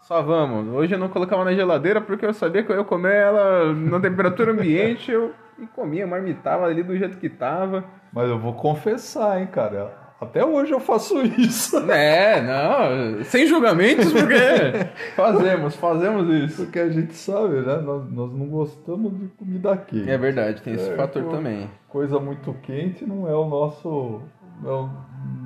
Só 0.00 0.22
vamos. 0.22 0.74
Hoje 0.74 0.94
eu 0.94 0.98
não 0.98 1.08
colocava 1.08 1.44
na 1.44 1.52
geladeira 1.52 2.00
porque 2.00 2.24
eu 2.24 2.32
sabia 2.32 2.62
que 2.62 2.72
eu 2.72 2.76
ia 2.76 2.84
comer 2.84 3.14
ela 3.14 3.72
na 3.72 4.00
temperatura 4.00 4.52
ambiente, 4.52 5.10
eu 5.10 5.34
e 5.58 5.66
comia, 5.66 6.06
marmitava 6.06 6.64
ali 6.66 6.82
do 6.82 6.96
jeito 6.96 7.18
que 7.18 7.28
tava. 7.28 7.84
Mas 8.12 8.28
eu 8.28 8.38
vou 8.38 8.54
confessar, 8.54 9.40
hein, 9.40 9.46
cara 9.46 10.08
até 10.20 10.44
hoje 10.44 10.72
eu 10.72 10.80
faço 10.80 11.20
isso. 11.22 11.78
É, 11.88 12.40
não, 12.42 13.24
sem 13.24 13.46
julgamentos, 13.46 14.12
porque 14.12 14.34
fazemos, 15.16 15.74
fazemos 15.76 16.28
isso. 16.28 16.64
Porque 16.64 16.78
a 16.78 16.88
gente 16.88 17.14
sabe, 17.14 17.60
né? 17.60 17.76
Nós, 17.76 18.10
nós 18.10 18.32
não 18.32 18.46
gostamos 18.46 19.16
de 19.18 19.28
comida 19.28 19.76
quente. 19.76 20.10
É 20.10 20.18
verdade, 20.18 20.60
tem 20.62 20.74
esse 20.74 20.90
é, 20.90 20.96
fator 20.96 21.24
também. 21.24 21.70
Coisa 21.88 22.18
muito 22.18 22.52
quente 22.62 23.06
não 23.06 23.28
é 23.28 23.34
o 23.34 23.46
nosso. 23.46 24.22
Não, 24.60 24.90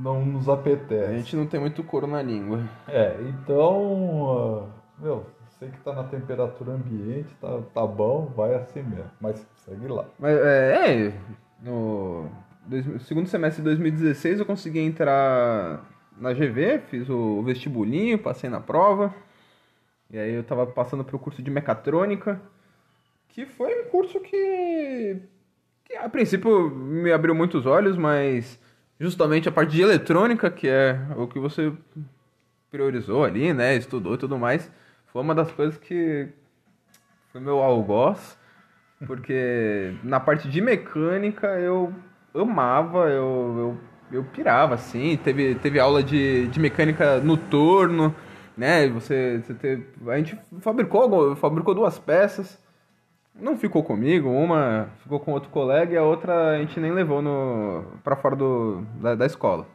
não 0.02 0.24
nos 0.24 0.48
apetece. 0.48 1.04
A 1.04 1.16
gente 1.16 1.36
não 1.36 1.46
tem 1.46 1.60
muito 1.60 1.82
couro 1.84 2.06
na 2.06 2.22
língua. 2.22 2.62
É, 2.88 3.16
então. 3.20 4.62
Uh, 4.62 4.68
meu, 4.98 5.26
sei 5.58 5.70
que 5.70 5.78
tá 5.80 5.92
na 5.92 6.04
temperatura 6.04 6.72
ambiente, 6.72 7.34
tá, 7.40 7.60
tá 7.74 7.86
bom, 7.86 8.32
vai 8.36 8.54
assim 8.54 8.82
mesmo. 8.82 9.10
Mas 9.20 9.46
segue 9.56 9.86
lá. 9.88 10.06
Mas 10.18 10.36
é, 10.36 11.06
é 11.08 11.14
no 11.62 12.28
segundo 13.00 13.28
semestre 13.28 13.62
de 13.62 13.68
2016 13.68 14.40
eu 14.40 14.46
consegui 14.46 14.80
entrar 14.80 15.84
na 16.16 16.32
GV, 16.32 16.80
fiz 16.88 17.08
o 17.08 17.42
vestibulinho, 17.42 18.18
passei 18.18 18.50
na 18.50 18.60
prova. 18.60 19.14
E 20.10 20.18
aí 20.18 20.34
eu 20.34 20.44
tava 20.44 20.66
passando 20.66 21.04
pro 21.04 21.18
curso 21.18 21.42
de 21.42 21.50
mecatrônica, 21.50 22.40
que 23.28 23.46
foi 23.46 23.82
um 23.82 23.88
curso 23.88 24.20
que, 24.20 25.16
que 25.84 25.96
a 25.96 26.08
princípio 26.08 26.70
me 26.70 27.10
abriu 27.12 27.34
muitos 27.34 27.64
olhos, 27.64 27.96
mas 27.96 28.60
justamente 29.02 29.48
a 29.48 29.52
parte 29.52 29.72
de 29.72 29.82
eletrônica, 29.82 30.48
que 30.48 30.68
é 30.68 30.96
o 31.16 31.26
que 31.26 31.40
você 31.40 31.72
priorizou 32.70 33.24
ali, 33.24 33.52
né, 33.52 33.74
estudou 33.74 34.14
e 34.14 34.18
tudo 34.18 34.38
mais, 34.38 34.70
foi 35.12 35.20
uma 35.20 35.34
das 35.34 35.50
coisas 35.50 35.76
que 35.76 36.28
foi 37.32 37.40
meu 37.40 37.60
algoz, 37.60 38.38
porque 39.04 39.92
na 40.04 40.20
parte 40.20 40.48
de 40.48 40.60
mecânica 40.60 41.48
eu 41.58 41.92
amava, 42.32 43.08
eu, 43.08 43.76
eu, 44.12 44.18
eu 44.20 44.24
pirava, 44.24 44.76
assim. 44.76 45.16
Teve, 45.16 45.56
teve 45.56 45.80
aula 45.80 46.00
de, 46.00 46.46
de 46.46 46.60
mecânica 46.60 47.18
no 47.18 47.36
torno, 47.36 48.14
né? 48.56 48.88
Você, 48.88 49.42
você 49.42 49.52
teve, 49.54 49.84
a 50.06 50.16
gente 50.16 50.38
fabricou, 50.60 51.34
fabricou 51.34 51.74
duas 51.74 51.98
peças. 51.98 52.61
Não 53.34 53.56
ficou 53.56 53.82
comigo, 53.82 54.28
uma 54.28 54.90
ficou 55.02 55.18
com 55.18 55.32
outro 55.32 55.50
colega 55.50 55.94
e 55.94 55.96
a 55.96 56.02
outra 56.02 56.50
a 56.50 56.58
gente 56.58 56.78
nem 56.78 56.92
levou 56.92 57.22
no 57.22 57.84
para 58.04 58.16
fora 58.16 58.36
do, 58.36 58.82
da, 59.00 59.14
da 59.14 59.26
escola. 59.26 59.66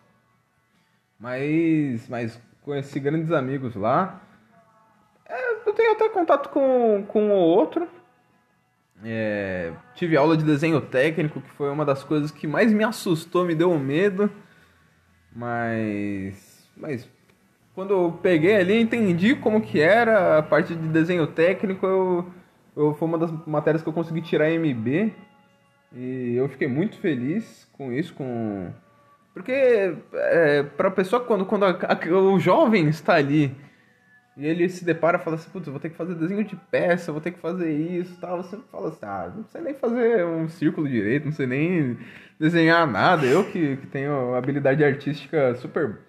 Mas, 1.20 2.08
mas 2.08 2.40
conheci 2.62 3.00
grandes 3.00 3.32
amigos 3.32 3.76
lá. 3.76 4.22
É, 5.28 5.54
eu 5.66 5.74
tenho 5.74 5.94
até 5.94 6.08
contato 6.10 6.50
com, 6.50 7.04
com 7.08 7.32
o 7.32 7.34
outro, 7.34 7.88
é, 9.04 9.74
tive 9.94 10.18
aula 10.18 10.36
de 10.36 10.44
desenho 10.44 10.82
técnico, 10.82 11.42
que 11.42 11.50
foi 11.52 11.70
uma 11.70 11.86
das 11.86 12.04
coisas 12.04 12.32
que 12.32 12.48
mais 12.48 12.74
me 12.74 12.84
assustou, 12.84 13.46
me 13.46 13.54
deu 13.54 13.78
medo. 13.78 14.30
Mas, 15.36 16.68
mas 16.76 17.08
quando 17.76 17.92
eu 17.92 18.20
peguei 18.22 18.56
ali, 18.56 18.80
entendi 18.80 19.36
como 19.36 19.62
que 19.62 19.80
era 19.80 20.40
a 20.40 20.44
parte 20.44 20.74
de 20.76 20.88
desenho 20.88 21.28
técnico. 21.28 21.86
Eu, 21.86 22.32
eu, 22.78 22.94
foi 22.94 23.08
uma 23.08 23.18
das 23.18 23.32
matérias 23.46 23.82
que 23.82 23.90
eu 23.90 23.94
consegui 23.94 24.22
tirar 24.22 24.52
MB. 24.52 25.12
E 25.94 26.36
eu 26.36 26.48
fiquei 26.48 26.68
muito 26.68 26.98
feliz 26.98 27.68
com 27.74 27.92
isso, 27.92 28.14
com... 28.14 28.72
Porque 29.34 29.96
é, 30.14 30.64
para 30.64 30.88
a 30.88 30.92
pessoa, 30.92 31.24
quando, 31.24 31.46
quando 31.46 31.66
a, 31.66 31.70
a, 31.70 32.16
o 32.18 32.40
jovem 32.40 32.88
está 32.88 33.16
ali 33.16 33.56
e 34.36 34.46
ele 34.46 34.70
se 34.70 34.86
depara 34.86 35.18
e 35.18 35.22
fala 35.22 35.36
assim, 35.36 35.50
putz, 35.50 35.68
vou 35.68 35.80
ter 35.80 35.90
que 35.90 35.96
fazer 35.96 36.14
desenho 36.16 36.44
de 36.44 36.56
peça, 36.56 37.12
vou 37.12 37.22
ter 37.22 37.32
que 37.32 37.40
fazer 37.40 37.72
isso 37.72 38.14
e 38.14 38.18
tal. 38.18 38.38
Você 38.38 38.58
fala 38.72 38.90
assim, 38.90 39.06
ah, 39.06 39.32
não 39.36 39.44
sei 39.46 39.62
nem 39.62 39.74
fazer 39.74 40.26
um 40.26 40.48
círculo 40.48 40.88
direito, 40.88 41.26
não 41.26 41.32
sei 41.32 41.48
nem 41.48 41.98
desenhar 42.40 42.86
nada. 42.86 43.26
Eu 43.26 43.44
que, 43.46 43.78
que 43.78 43.88
tenho 43.88 44.36
habilidade 44.36 44.84
artística 44.84 45.56
super 45.56 46.00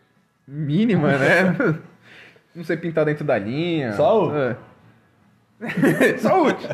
mínima, 0.46 1.16
né? 1.16 1.56
não 2.54 2.64
sei 2.64 2.76
pintar 2.76 3.06
dentro 3.06 3.24
da 3.24 3.38
linha. 3.38 3.92
Saúde! 3.92 4.36
É. 4.36 4.67
Saúde! 6.18 6.68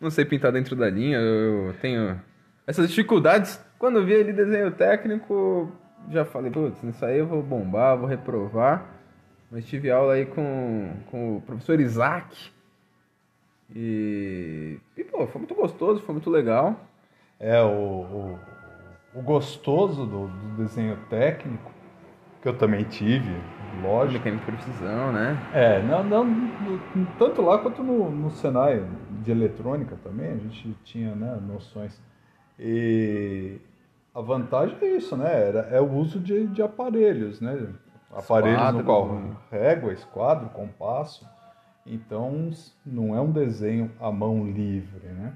não 0.00 0.10
sei 0.10 0.24
pintar 0.24 0.52
dentro 0.52 0.76
da 0.76 0.88
linha, 0.88 1.18
eu 1.18 1.74
tenho 1.80 2.20
essas 2.66 2.88
dificuldades. 2.88 3.58
Quando 3.78 4.04
vi 4.04 4.12
ele 4.12 4.32
desenho 4.32 4.70
técnico, 4.70 5.72
já 6.10 6.24
falei, 6.24 6.50
putz, 6.50 6.82
nisso 6.82 7.04
aí 7.04 7.18
eu 7.18 7.26
vou 7.26 7.42
bombar, 7.42 7.96
vou 7.96 8.06
reprovar. 8.06 8.86
Mas 9.50 9.66
tive 9.66 9.90
aula 9.90 10.14
aí 10.14 10.26
com, 10.26 10.92
com 11.10 11.36
o 11.36 11.40
professor 11.40 11.80
Isaac. 11.80 12.52
E, 13.74 14.78
e 14.96 15.04
pô, 15.04 15.26
foi 15.26 15.38
muito 15.38 15.54
gostoso, 15.54 16.02
foi 16.02 16.12
muito 16.14 16.30
legal. 16.30 16.78
É, 17.38 17.60
o, 17.62 17.66
o, 17.66 18.38
o 19.14 19.22
gostoso 19.22 20.06
do, 20.06 20.28
do, 20.28 20.62
desenho 20.62 20.96
técnico, 21.08 21.72
que 22.42 22.48
eu 22.48 22.56
também 22.56 22.84
tive, 22.84 23.34
lógico. 23.82 24.24
Mecânica 24.24 24.52
de 24.52 24.56
precisão, 24.56 25.12
né? 25.12 25.38
É, 25.52 25.82
não, 25.82 26.04
não, 26.04 26.50
tanto 27.18 27.42
lá 27.42 27.58
quanto 27.58 27.82
no, 27.82 28.10
no 28.10 28.30
Senai 28.30 28.84
de 29.22 29.30
eletrônica 29.30 29.96
também, 30.02 30.32
a 30.32 30.36
gente 30.36 30.74
tinha 30.84 31.14
né, 31.14 31.38
noções. 31.46 32.00
E 32.58 33.58
a 34.14 34.20
vantagem 34.20 34.76
é 34.80 34.96
isso, 34.96 35.16
né? 35.16 35.48
Era, 35.48 35.60
é 35.70 35.80
o 35.80 35.90
uso 35.90 36.20
de, 36.20 36.46
de 36.46 36.62
aparelhos, 36.62 37.40
né? 37.40 37.68
aparelhos 38.14 38.58
esquadro, 38.58 38.78
no 38.78 38.84
qual 38.84 39.20
régua, 39.50 39.92
esquadro, 39.92 40.48
compasso. 40.50 41.26
Então 41.86 42.50
não 42.84 43.14
é 43.14 43.20
um 43.20 43.30
desenho 43.30 43.90
à 44.00 44.10
mão 44.10 44.46
livre, 44.46 45.08
né? 45.08 45.34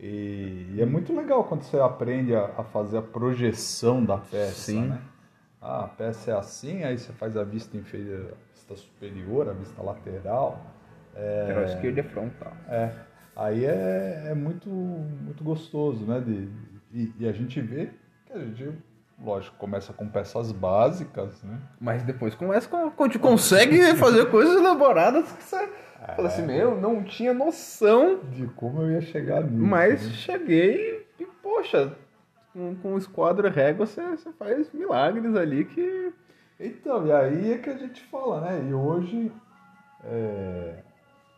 E, 0.00 0.74
e 0.74 0.80
é 0.80 0.86
muito 0.86 1.14
legal 1.14 1.44
quando 1.44 1.62
você 1.62 1.78
aprende 1.78 2.34
a, 2.34 2.44
a, 2.56 2.64
fazer 2.64 2.98
a 2.98 3.02
projeção 3.02 4.04
da 4.04 4.16
peça, 4.16 4.72
Sim. 4.72 4.82
né? 4.82 5.00
Ah, 5.60 5.84
a 5.84 5.88
peça 5.88 6.30
é 6.30 6.34
assim, 6.34 6.84
aí 6.84 6.96
você 6.96 7.12
faz 7.12 7.36
a 7.36 7.44
vista 7.44 7.76
inferior, 7.76 8.32
a 8.32 8.52
vista 8.54 8.76
superior, 8.76 9.48
a 9.48 9.52
vista 9.52 9.82
lateral. 9.82 10.64
É, 11.14 11.40
lateral 11.40 11.64
esquerda 11.64 12.00
e 12.00 12.02
frontal. 12.04 12.52
É. 12.68 12.92
Aí 13.34 13.64
é, 13.64 14.28
é 14.28 14.34
muito, 14.34 14.68
muito 14.68 15.42
gostoso, 15.42 16.04
né? 16.04 16.20
De, 16.20 16.48
e, 16.92 17.12
e 17.20 17.28
a 17.28 17.32
gente 17.32 17.60
vê 17.60 17.90
que 18.26 18.32
a 18.32 18.38
gente 18.38 18.72
lógico, 19.22 19.56
começa 19.56 19.92
com 19.92 20.08
peças 20.08 20.52
básicas, 20.52 21.42
né? 21.42 21.58
Mas 21.80 22.02
depois 22.02 22.34
começa 22.34 22.68
com, 22.68 22.90
com 22.90 23.18
consegue 23.18 23.82
fazer 23.96 24.26
coisas 24.30 24.56
elaboradas 24.56 25.30
que 25.32 25.42
você 25.42 25.56
é, 25.56 26.14
fala 26.14 26.28
assim, 26.28 26.42
meu, 26.42 26.80
não 26.80 27.02
tinha 27.02 27.34
noção 27.34 28.20
de 28.30 28.46
como 28.48 28.82
eu 28.82 28.92
ia 28.92 29.00
chegar 29.00 29.42
nisso. 29.42 29.56
Mas 29.56 30.06
né? 30.06 30.12
cheguei 30.12 31.06
e, 31.18 31.24
poxa, 31.42 31.92
com, 32.58 32.74
com 32.76 32.94
o 32.94 32.98
esquadro 32.98 33.48
régua 33.48 33.86
você, 33.86 34.02
você 34.02 34.32
faz 34.32 34.72
milagres 34.72 35.36
ali 35.36 35.64
que. 35.64 36.12
Então, 36.58 37.06
e 37.06 37.12
aí 37.12 37.52
é 37.52 37.58
que 37.58 37.70
a 37.70 37.76
gente 37.76 38.02
fala, 38.06 38.40
né? 38.40 38.66
E 38.68 38.74
hoje 38.74 39.30
é, 40.04 40.74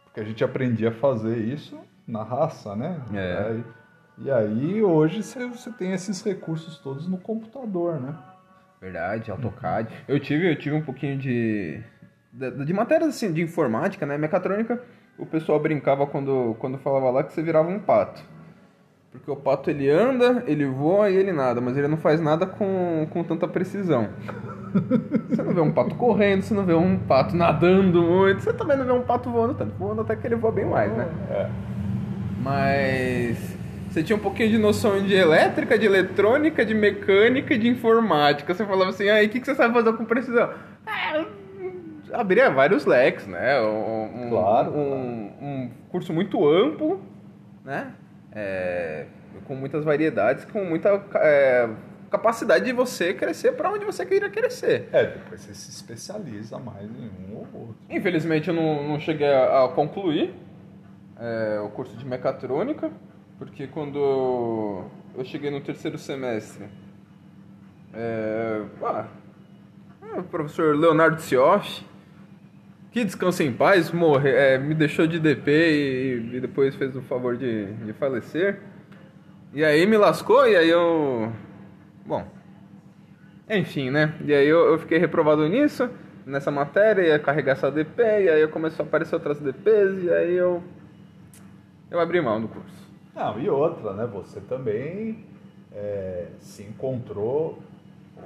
porque 0.04 0.20
a 0.20 0.24
gente 0.24 0.42
aprendia 0.42 0.88
a 0.88 0.92
fazer 0.92 1.36
isso 1.36 1.78
na 2.08 2.22
raça, 2.22 2.74
né? 2.74 3.00
É. 3.14 3.46
Aí- 3.48 3.64
e 4.22 4.30
aí 4.30 4.82
hoje 4.82 5.22
você, 5.22 5.46
você 5.46 5.70
tem 5.70 5.92
esses 5.92 6.22
recursos 6.22 6.76
todos 6.78 7.08
no 7.08 7.16
computador, 7.16 7.98
né? 7.98 8.14
Verdade, 8.78 9.30
AutoCAD. 9.30 9.94
Eu 10.06 10.20
tive, 10.20 10.50
eu 10.50 10.56
tive 10.56 10.74
um 10.76 10.82
pouquinho 10.82 11.16
de. 11.18 11.80
De, 12.32 12.64
de 12.64 12.72
matérias 12.72 13.08
assim, 13.10 13.32
de 13.32 13.42
informática, 13.42 14.04
né? 14.06 14.16
Mecatrônica, 14.18 14.82
o 15.18 15.24
pessoal 15.26 15.58
brincava 15.58 16.06
quando, 16.06 16.54
quando 16.58 16.78
falava 16.78 17.10
lá 17.10 17.24
que 17.24 17.32
você 17.32 17.42
virava 17.42 17.68
um 17.70 17.80
pato. 17.80 18.22
Porque 19.12 19.30
o 19.30 19.36
pato 19.36 19.70
ele 19.70 19.90
anda, 19.90 20.44
ele 20.46 20.64
voa 20.66 21.10
e 21.10 21.16
ele 21.16 21.32
nada, 21.32 21.60
mas 21.60 21.76
ele 21.76 21.88
não 21.88 21.96
faz 21.96 22.20
nada 22.20 22.46
com, 22.46 23.06
com 23.10 23.24
tanta 23.24 23.48
precisão. 23.48 24.08
Você 25.28 25.42
não 25.42 25.52
vê 25.52 25.60
um 25.60 25.72
pato 25.72 25.96
correndo, 25.96 26.42
você 26.42 26.54
não 26.54 26.64
vê 26.64 26.74
um 26.74 26.96
pato 26.96 27.34
nadando 27.34 28.00
muito, 28.02 28.40
você 28.40 28.52
também 28.52 28.76
não 28.76 28.84
vê 28.84 28.92
um 28.92 29.02
pato 29.02 29.28
voando 29.28 29.54
tanto. 29.54 29.74
Voando 29.76 30.02
até 30.02 30.14
que 30.14 30.24
ele 30.26 30.36
voa 30.36 30.52
bem 30.52 30.64
mais, 30.64 30.92
né? 30.96 31.08
É. 31.28 31.50
Mas 32.40 33.56
você 33.88 34.02
tinha 34.02 34.14
um 34.16 34.20
pouquinho 34.20 34.48
de 34.48 34.58
noção 34.58 35.02
de 35.02 35.12
elétrica, 35.14 35.76
de 35.76 35.86
eletrônica, 35.86 36.64
de 36.64 36.74
mecânica 36.74 37.52
e 37.54 37.58
de 37.58 37.68
informática. 37.68 38.54
Você 38.54 38.64
falava 38.64 38.90
assim, 38.90 39.08
aí, 39.08 39.26
o 39.26 39.28
que, 39.28 39.40
que 39.40 39.46
você 39.46 39.54
sabe 39.56 39.74
fazer 39.74 39.92
com 39.94 40.04
precisão? 40.04 40.50
Ah, 40.86 41.24
abria 42.12 42.48
vários 42.50 42.86
leques, 42.86 43.26
né? 43.26 43.60
Um- 43.60 44.28
Claro, 44.30 44.70
Um, 44.70 45.32
um 45.42 45.70
curso 45.90 46.12
muito 46.12 46.48
amplo, 46.48 47.00
né? 47.64 47.88
É, 48.32 49.06
com 49.46 49.54
muitas 49.54 49.84
variedades, 49.84 50.44
com 50.44 50.64
muita 50.64 51.02
é, 51.16 51.68
capacidade 52.10 52.64
de 52.64 52.72
você 52.72 53.14
crescer 53.14 53.52
para 53.52 53.70
onde 53.70 53.84
você 53.84 54.04
queira 54.04 54.28
crescer. 54.28 54.88
É, 54.92 55.06
depois 55.06 55.40
você 55.40 55.54
se 55.54 55.70
especializa 55.70 56.58
mais 56.58 56.88
em 56.90 57.10
um 57.28 57.36
ou 57.36 57.60
outro. 57.60 57.76
Infelizmente 57.88 58.48
eu 58.48 58.54
não, 58.54 58.86
não 58.86 59.00
cheguei 59.00 59.32
a, 59.32 59.64
a 59.64 59.68
concluir 59.68 60.34
é, 61.18 61.60
o 61.60 61.68
curso 61.68 61.96
de 61.96 62.06
mecatrônica, 62.06 62.90
porque 63.38 63.66
quando 63.66 64.84
eu 65.16 65.24
cheguei 65.24 65.50
no 65.50 65.60
terceiro 65.60 65.98
semestre, 65.98 66.66
é, 67.92 68.62
ah, 68.82 69.06
o 70.18 70.22
professor 70.24 70.76
Leonardo 70.76 71.20
Sioff, 71.20 71.84
que 72.90 73.04
descansa 73.04 73.44
em 73.44 73.52
paz, 73.52 73.92
morre, 73.92 74.30
é, 74.30 74.58
me 74.58 74.74
deixou 74.74 75.06
de 75.06 75.18
DP 75.18 75.50
e, 75.50 76.36
e 76.36 76.40
depois 76.40 76.74
fez 76.74 76.96
o 76.96 77.02
favor 77.02 77.36
de, 77.36 77.72
de 77.74 77.92
falecer. 77.92 78.60
E 79.52 79.64
aí 79.64 79.86
me 79.86 79.96
lascou 79.96 80.46
e 80.48 80.56
aí 80.56 80.68
eu... 80.68 81.32
Bom, 82.04 82.26
enfim, 83.48 83.90
né? 83.90 84.14
E 84.24 84.32
aí 84.32 84.46
eu, 84.46 84.60
eu 84.72 84.78
fiquei 84.78 84.98
reprovado 84.98 85.48
nisso, 85.48 85.90
nessa 86.24 86.50
matéria, 86.50 87.02
ia 87.02 87.18
carregar 87.18 87.52
essa 87.52 87.70
DP, 87.70 88.02
e 88.02 88.28
aí 88.28 88.48
começou 88.48 88.84
a 88.84 88.86
aparecer 88.86 89.14
outras 89.14 89.40
DPs, 89.40 90.04
e 90.04 90.10
aí 90.10 90.34
eu. 90.34 90.62
Eu 91.90 91.98
abri 91.98 92.20
mão 92.20 92.40
do 92.40 92.46
curso. 92.46 92.88
Não, 93.14 93.40
e 93.40 93.50
outra, 93.50 93.92
né? 93.92 94.06
Você 94.12 94.40
também 94.40 95.24
é, 95.72 96.28
se 96.38 96.62
encontrou 96.62 97.58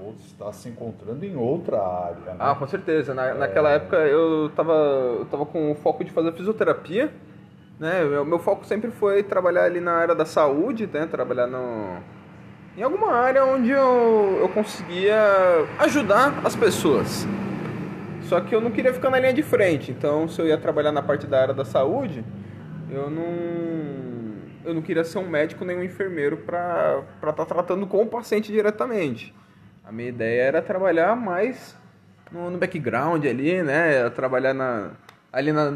ou 0.01 0.15
está 0.19 0.53
se 0.53 0.69
encontrando 0.69 1.25
em 1.25 1.37
outra 1.37 1.79
área, 1.81 2.33
né? 2.33 2.37
Ah, 2.39 2.55
com 2.55 2.67
certeza. 2.67 3.15
Na, 3.15 3.35
Naquela 3.35 3.71
época 3.71 3.97
eu 3.97 4.51
tava, 4.55 4.73
eu 4.73 5.27
tava 5.31 5.47
com 5.47 5.73
o 5.73 5.75
foco 5.75 6.05
de 6.05 6.11
fazer 6.11 6.33
fisioterapia, 6.33 7.13
né? 7.79 8.05
Meu, 8.05 8.25
meu 8.25 8.39
foco 8.39 8.65
sempre 8.65 8.91
foi 8.91 9.23
trabalhar 9.23 9.65
ali 9.65 9.81
na 9.81 9.93
área 9.93 10.15
da 10.15 10.25
saúde, 10.25 10.89
né? 10.93 11.07
Trabalhar 11.07 11.47
no, 11.47 11.99
em 12.77 12.83
alguma 12.83 13.13
área 13.13 13.45
onde 13.45 13.71
eu, 13.71 14.39
eu 14.41 14.49
conseguia 14.49 15.17
ajudar 15.79 16.41
as 16.45 16.57
pessoas. 16.57 17.27
Só 18.23 18.41
que 18.41 18.55
eu 18.55 18.61
não 18.61 18.71
queria 18.71 18.93
ficar 18.93 19.11
na 19.11 19.19
linha 19.19 19.33
de 19.33 19.43
frente, 19.43 19.93
então 19.93 20.27
se 20.27 20.41
eu 20.41 20.47
ia 20.47 20.57
trabalhar 20.59 20.91
na 20.91 21.03
parte 21.03 21.27
da 21.27 21.41
área 21.41 21.55
da 21.55 21.65
saúde, 21.65 22.25
eu 22.91 23.11
não 23.11 23.75
eu 24.65 24.73
não 24.73 24.81
queria 24.81 25.05
ser 25.05 25.19
um 25.19 25.29
médico 25.29 25.65
nem 25.65 25.77
um 25.77 25.83
enfermeiro 25.83 26.39
para 26.39 27.05
estar 27.29 27.45
tratando 27.45 27.87
com 27.87 28.03
o 28.03 28.07
paciente 28.07 28.51
diretamente. 28.51 29.35
A 29.85 29.93
minha 29.93 30.09
ideia 30.09 30.43
era 30.43 30.63
trabalhar 30.63 31.15
mais 31.15 31.77
no, 32.33 32.51
no 32.51 32.59
background 32.59 33.25
ali, 33.27 33.63
né? 33.63 34.09
Trabalhar 34.11 34.55
na, 34.55 34.93
ali 35.33 35.53
na, 35.53 35.71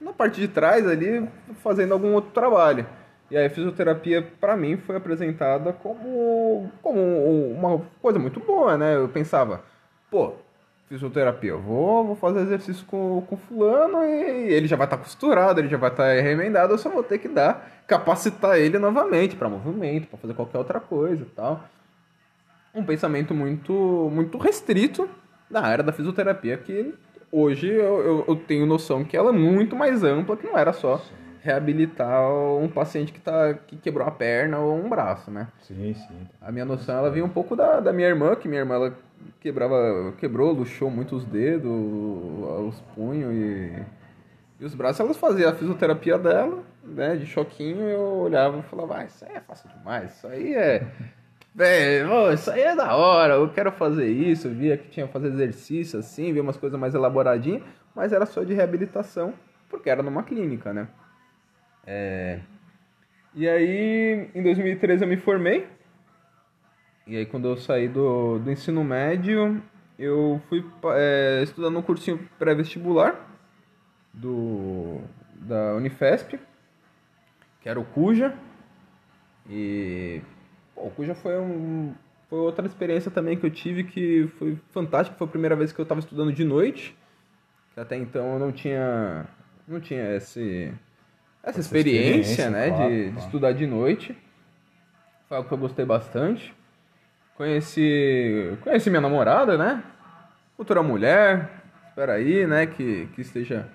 na 0.00 0.12
parte 0.12 0.40
de 0.40 0.48
trás 0.48 0.86
ali, 0.86 1.28
fazendo 1.62 1.92
algum 1.92 2.14
outro 2.14 2.30
trabalho. 2.30 2.86
E 3.30 3.36
aí 3.36 3.46
a 3.46 3.50
fisioterapia 3.50 4.26
para 4.40 4.56
mim 4.56 4.76
foi 4.76 4.96
apresentada 4.96 5.72
como, 5.72 6.70
como 6.80 7.00
uma 7.52 7.82
coisa 8.00 8.18
muito 8.18 8.40
boa, 8.40 8.78
né? 8.78 8.96
Eu 8.96 9.08
pensava, 9.08 9.62
pô, 10.10 10.32
fisioterapia, 10.88 11.50
eu 11.50 11.60
vou, 11.60 12.06
vou 12.06 12.16
fazer 12.16 12.40
exercício 12.40 12.86
com, 12.86 13.22
com 13.28 13.36
fulano 13.36 14.02
e 14.02 14.52
ele 14.52 14.66
já 14.66 14.76
vai 14.76 14.86
estar 14.86 14.96
costurado, 14.96 15.60
ele 15.60 15.68
já 15.68 15.76
vai 15.76 15.90
estar 15.90 16.06
remendado, 16.22 16.72
eu 16.72 16.78
só 16.78 16.88
vou 16.88 17.02
ter 17.02 17.18
que 17.18 17.28
dar, 17.28 17.82
capacitar 17.86 18.56
ele 18.58 18.78
novamente 18.78 19.36
para 19.36 19.48
movimento, 19.48 20.08
para 20.08 20.18
fazer 20.18 20.32
qualquer 20.32 20.58
outra 20.58 20.80
coisa 20.80 21.22
e 21.22 21.26
tal. 21.26 21.62
Um 22.74 22.84
pensamento 22.84 23.34
muito, 23.34 23.72
muito 24.12 24.38
restrito 24.38 25.08
da 25.50 25.62
área 25.62 25.82
da 25.82 25.92
fisioterapia, 25.92 26.56
que 26.56 26.94
hoje 27.32 27.68
eu, 27.68 28.00
eu, 28.00 28.24
eu 28.28 28.36
tenho 28.36 28.66
noção 28.66 29.04
que 29.04 29.16
ela 29.16 29.30
é 29.30 29.32
muito 29.32 29.74
mais 29.74 30.04
ampla, 30.04 30.36
que 30.36 30.46
não 30.46 30.56
era 30.56 30.72
só 30.72 31.02
reabilitar 31.40 32.30
um 32.30 32.68
paciente 32.68 33.12
que, 33.12 33.20
tá, 33.20 33.54
que 33.54 33.76
quebrou 33.76 34.06
a 34.06 34.10
perna 34.10 34.58
ou 34.58 34.76
um 34.76 34.88
braço, 34.88 35.30
né? 35.30 35.48
Sim, 35.62 35.94
sim. 35.94 36.28
A 36.40 36.50
minha 36.52 36.64
noção 36.64 36.98
ela 36.98 37.10
vinha 37.10 37.24
um 37.24 37.28
pouco 37.28 37.56
da, 37.56 37.80
da 37.80 37.92
minha 37.92 38.08
irmã, 38.08 38.34
que 38.36 38.48
minha 38.48 38.60
irmã 38.60 38.74
ela 38.74 38.94
quebrava, 39.40 40.12
quebrou, 40.18 40.52
luxou 40.52 40.90
muito 40.90 41.16
os 41.16 41.24
dedos, 41.24 41.70
os 41.70 42.80
punhos 42.94 43.32
e, 43.32 43.82
e 44.60 44.64
os 44.64 44.74
braços. 44.74 45.00
Elas 45.00 45.16
faziam 45.16 45.50
a 45.50 45.54
fisioterapia 45.54 46.18
dela, 46.18 46.62
né, 46.84 47.16
de 47.16 47.26
choquinho, 47.26 47.82
eu 47.82 48.00
olhava 48.00 48.58
e 48.58 48.62
falava, 48.62 48.98
ah, 48.98 49.04
isso 49.04 49.24
aí 49.24 49.36
é 49.36 49.40
fácil 49.40 49.70
demais, 49.70 50.16
isso 50.16 50.26
aí 50.26 50.54
é. 50.54 50.86
Ô, 52.10 52.32
isso 52.32 52.50
aí 52.50 52.60
é 52.60 52.76
da 52.76 52.94
hora, 52.96 53.34
eu 53.34 53.48
quero 53.50 53.72
fazer 53.72 54.08
isso. 54.08 54.48
Eu 54.48 54.54
via 54.54 54.76
que 54.76 54.88
tinha 54.88 55.06
que 55.06 55.12
fazer 55.12 55.28
exercício 55.28 55.98
assim, 55.98 56.32
via 56.32 56.42
umas 56.42 56.56
coisas 56.56 56.78
mais 56.78 56.94
elaboradinhas, 56.94 57.62
mas 57.94 58.12
era 58.12 58.26
só 58.26 58.44
de 58.44 58.54
reabilitação, 58.54 59.34
porque 59.68 59.90
era 59.90 60.02
numa 60.02 60.22
clínica, 60.22 60.72
né? 60.72 60.88
É... 61.86 62.40
E 63.34 63.48
aí, 63.48 64.30
em 64.34 64.42
2013 64.42 65.04
eu 65.04 65.08
me 65.08 65.16
formei. 65.16 65.66
E 67.06 67.16
aí, 67.16 67.26
quando 67.26 67.48
eu 67.48 67.56
saí 67.56 67.88
do, 67.88 68.38
do 68.38 68.50
ensino 68.50 68.84
médio, 68.84 69.62
eu 69.98 70.40
fui 70.48 70.64
é, 70.94 71.44
no 71.56 71.82
cursinho 71.82 72.28
pré-vestibular 72.38 73.28
do, 74.12 75.00
da 75.34 75.74
Unifesp, 75.74 76.38
que 77.60 77.68
era 77.68 77.80
o 77.80 77.84
Cuja. 77.84 78.34
E 79.48 80.20
o 80.86 80.90
Cuja 80.90 81.14
foi, 81.14 81.38
um, 81.38 81.94
foi 82.28 82.38
outra 82.38 82.66
experiência 82.66 83.10
também 83.10 83.36
que 83.36 83.44
eu 83.44 83.50
tive 83.50 83.84
que 83.84 84.28
foi 84.38 84.58
fantástica. 84.70 85.16
Foi 85.16 85.26
a 85.26 85.30
primeira 85.30 85.56
vez 85.56 85.72
que 85.72 85.80
eu 85.80 85.82
estava 85.84 86.00
estudando 86.00 86.32
de 86.32 86.44
noite, 86.44 86.96
que 87.74 87.80
até 87.80 87.96
então 87.96 88.34
eu 88.34 88.38
não 88.38 88.52
tinha, 88.52 89.26
não 89.66 89.80
tinha 89.80 90.14
esse, 90.16 90.72
essa, 91.42 91.60
experiência, 91.60 92.32
experiência, 92.32 92.50
né, 92.50 92.68
claro, 92.70 92.90
de, 92.90 92.96
de 92.96 93.10
claro. 93.10 93.26
estudar 93.26 93.52
de 93.52 93.66
noite. 93.66 94.16
Foi 95.28 95.36
algo 95.36 95.48
que 95.48 95.54
eu 95.54 95.58
gostei 95.58 95.84
bastante. 95.84 96.54
Conheci, 97.36 98.56
conheci 98.62 98.90
minha 98.90 99.00
namorada, 99.00 99.56
né? 99.56 99.82
Futura 100.56 100.82
mulher. 100.82 101.50
Espera 101.88 102.14
aí, 102.14 102.46
né? 102.46 102.66
Que, 102.66 103.06
que 103.14 103.20
esteja 103.20 103.68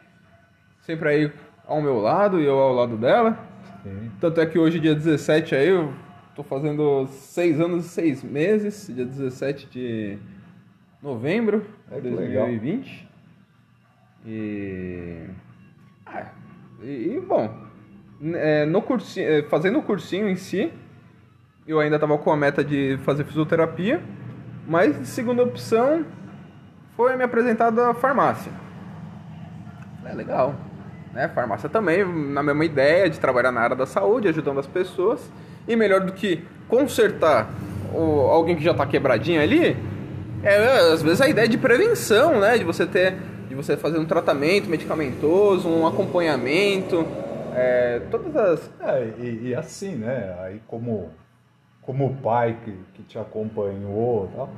sempre 0.82 1.10
aí 1.10 1.32
ao 1.66 1.82
meu 1.82 2.00
lado 2.00 2.42
e 2.42 2.46
eu 2.46 2.58
ao 2.58 2.74
lado 2.74 2.98
dela. 2.98 3.38
Sim. 3.84 4.12
Tanto 4.20 4.42
é 4.42 4.46
que 4.46 4.60
hoje, 4.60 4.80
dia 4.80 4.96
17, 4.96 5.56
aí 5.56 5.70
eu 5.70 5.94
tô 6.36 6.44
fazendo 6.44 7.08
seis 7.08 7.60
anos 7.60 7.86
e 7.86 7.90
seis 7.90 8.24
meses, 8.24 8.88
dia 8.94 9.06
17 9.06 9.68
de 9.68 10.18
novembro 11.02 11.66
É, 11.92 12.00
de 12.00 12.10
legal. 12.10 12.48
2020. 12.48 13.10
E. 14.26 15.28
Ah, 16.06 16.28
e, 16.82 17.16
e, 17.16 17.20
bom, 17.22 17.54
é, 18.36 18.66
no 18.66 18.82
cursinho, 18.82 19.28
é, 19.28 19.44
fazendo 19.44 19.80
o 19.80 19.84
cursinho 19.84 20.28
em 20.28 20.36
si, 20.36 20.72
eu 21.68 21.80
ainda 21.80 22.00
tava 22.00 22.18
com 22.18 22.32
a 22.32 22.38
meta 22.38 22.64
de 22.64 22.98
fazer 23.04 23.26
fisioterapia, 23.26 24.02
mas 24.68 25.08
segunda 25.08 25.44
opção 25.44 26.06
foi 26.96 27.16
me 27.16 27.24
apresentada 27.24 27.90
a 27.90 27.94
farmácia. 27.94 28.52
É 30.06 30.14
legal. 30.14 30.56
Né? 31.14 31.28
Farmácia 31.30 31.70
também, 31.70 32.04
na 32.06 32.42
mesma 32.42 32.66
ideia 32.66 33.10
de 33.10 33.20
trabalhar 33.20 33.52
na 33.52 33.62
área 33.62 33.76
da 33.76 33.86
saúde, 33.86 34.28
ajudando 34.28 34.60
as 34.60 34.68
pessoas. 34.68 35.32
E 35.68 35.76
melhor 35.76 36.02
do 36.02 36.14
que 36.14 36.44
consertar 36.68 37.50
o, 37.94 38.22
alguém 38.22 38.56
que 38.56 38.64
já 38.64 38.72
está 38.72 38.86
quebradinho 38.86 39.42
ali, 39.42 39.78
é 40.44 40.92
às 40.92 41.02
vezes 41.02 41.22
a 41.22 41.28
ideia 41.28 41.48
de 41.48 41.58
prevenção, 41.58 42.40
né? 42.40 42.58
De 42.58 42.64
você 42.64 42.86
ter, 42.86 43.16
de 43.48 43.56
você 43.56 43.78
fazer 43.78 43.98
um 43.98 44.06
tratamento 44.06 44.70
medicamentoso, 44.70 45.70
um 45.70 45.88
acompanhamento, 45.88 47.06
é, 47.56 48.02
todas 48.12 48.36
as. 48.36 48.72
É, 48.82 49.14
e, 49.20 49.48
e 49.50 49.56
assim, 49.56 49.96
né? 49.96 50.36
Aí 50.42 50.62
como, 50.68 51.12
como 51.82 52.16
pai 52.18 52.58
que, 52.64 52.76
que 52.94 53.04
te 53.04 53.18
acompanhou 53.18 54.30
e 54.32 54.36
tal, 54.36 54.50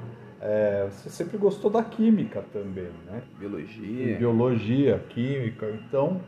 É, 0.41 0.85
você 0.91 1.09
sempre 1.09 1.37
gostou 1.37 1.71
da 1.71 1.83
química 1.83 2.43
também, 2.53 2.91
né? 3.07 3.21
Biologia. 3.39 4.17
Biologia, 4.17 4.99
química, 5.09 5.65
então 5.71 6.21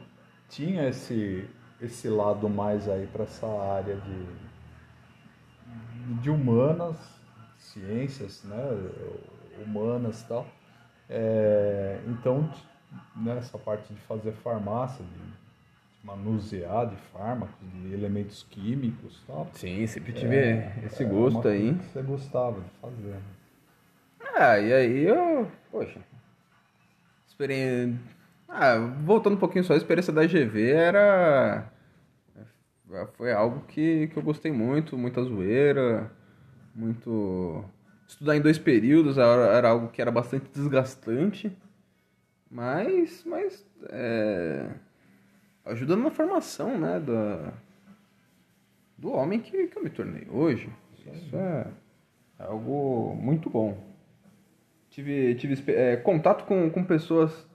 tinha 0.50 0.90
esse, 0.90 1.46
esse 1.80 2.08
lado 2.10 2.50
mais 2.50 2.90
aí 2.90 3.06
para 3.14 3.26
essa 3.26 3.46
área 3.46 3.96
de, 3.96 4.47
de 6.22 6.30
humanas, 6.30 6.98
ciências, 7.58 8.44
né? 8.44 8.64
Humanas 9.66 10.22
e 10.22 10.28
tal. 10.28 10.48
É, 11.10 12.00
então, 12.08 12.50
nessa 13.16 13.58
parte 13.58 13.94
de 13.94 14.00
fazer 14.02 14.32
farmácia, 14.34 15.04
de, 15.04 15.12
de 15.12 16.06
manusear 16.06 16.88
de 16.88 16.96
fármacos, 17.14 17.56
de 17.74 17.94
elementos 17.94 18.46
químicos 18.50 19.22
e 19.24 19.28
tal. 19.28 19.50
Sim, 19.54 19.88
sempre 19.88 20.14
tive 20.14 20.36
é, 20.36 20.82
esse 20.86 21.04
gosto 21.04 21.48
é 21.48 21.52
aí. 21.52 21.74
Que 21.74 21.86
você 21.86 22.02
gostava 22.02 22.62
de 22.62 22.70
fazer. 22.82 23.08
Né? 23.08 23.22
Ah, 24.36 24.60
e 24.60 24.74
aí 24.74 25.04
eu. 25.04 25.50
Poxa. 25.72 26.00
Experiência. 27.28 28.00
Ah, 28.48 28.78
voltando 29.04 29.34
um 29.36 29.40
pouquinho 29.40 29.64
só, 29.64 29.74
a 29.74 29.78
experiência 29.78 30.14
da 30.14 30.26
GV 30.26 30.72
era. 30.72 31.70
Foi 33.14 33.34
algo 33.34 33.66
que, 33.68 34.08
que 34.08 34.18
eu 34.18 34.24
gostei 34.24 34.52
muito, 34.52 34.98
muita 34.98 35.22
zoeira, 35.22 36.10
muito. 36.74 37.64
Estudar 38.08 38.38
em 38.38 38.42
dois 38.42 38.58
períodos 38.58 39.18
era, 39.18 39.48
era 39.48 39.70
algo 39.70 39.90
que 39.90 40.02
era 40.02 40.12
bastante 40.12 40.50
desgastante, 40.54 41.56
mas. 42.50 43.26
mas 43.26 43.66
é, 43.90 44.70
na 45.66 46.12
formação, 46.12 46.78
né? 46.78 47.00
Da, 47.00 47.54
do 48.98 49.12
homem 49.12 49.42
que, 49.42 49.68
que 49.68 49.78
eu 49.78 49.84
me 49.84 49.90
tornei 49.90 50.26
hoje. 50.30 50.70
Isso 51.14 51.36
é 51.36 51.68
algo 52.40 53.16
muito 53.16 53.50
bom. 53.50 53.78
Tive, 54.90 55.36
tive 55.36 55.72
é, 55.72 55.98
contato 55.98 56.46
com, 56.46 56.70
com 56.70 56.84
pessoas 56.84 57.48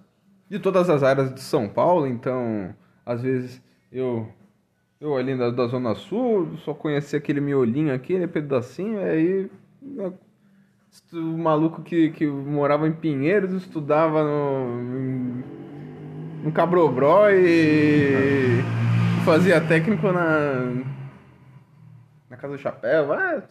de 0.49 0.59
todas 0.59 0.91
as 0.91 1.03
áreas 1.03 1.35
de 1.35 1.41
São 1.41 1.68
Paulo, 1.68 2.07
então 2.07 2.74
às 3.05 3.22
vezes 3.22 3.61
eu 3.91 4.28
eu 5.03 5.16
ali 5.16 5.36
da, 5.36 5.50
da 5.50 5.66
Zona 5.66 5.96
Sul, 5.96 6.57
só 6.59 6.72
conhecia 6.72 7.18
aquele 7.18 7.40
miolinho 7.40 7.92
aqui, 7.92 8.14
aquele 8.14 8.28
pedacinho, 8.28 9.00
aí 9.00 9.50
o 11.12 11.38
maluco 11.38 11.82
que, 11.82 12.11
que 12.11 12.24
morava 12.24 12.86
em 12.86 12.92
Pinheiros 12.92 13.53
estudava 13.53 14.22
no, 14.22 15.42
no 16.44 16.53
Cabrobró 16.53 17.28
e 17.30 18.62
fazia 19.24 19.61
técnico 19.61 20.12
na, 20.12 20.84
na 22.30 22.36
Casa 22.36 22.57
do 22.57 22.59
Chapéu. 22.61 23.12
Ah, 23.12 23.42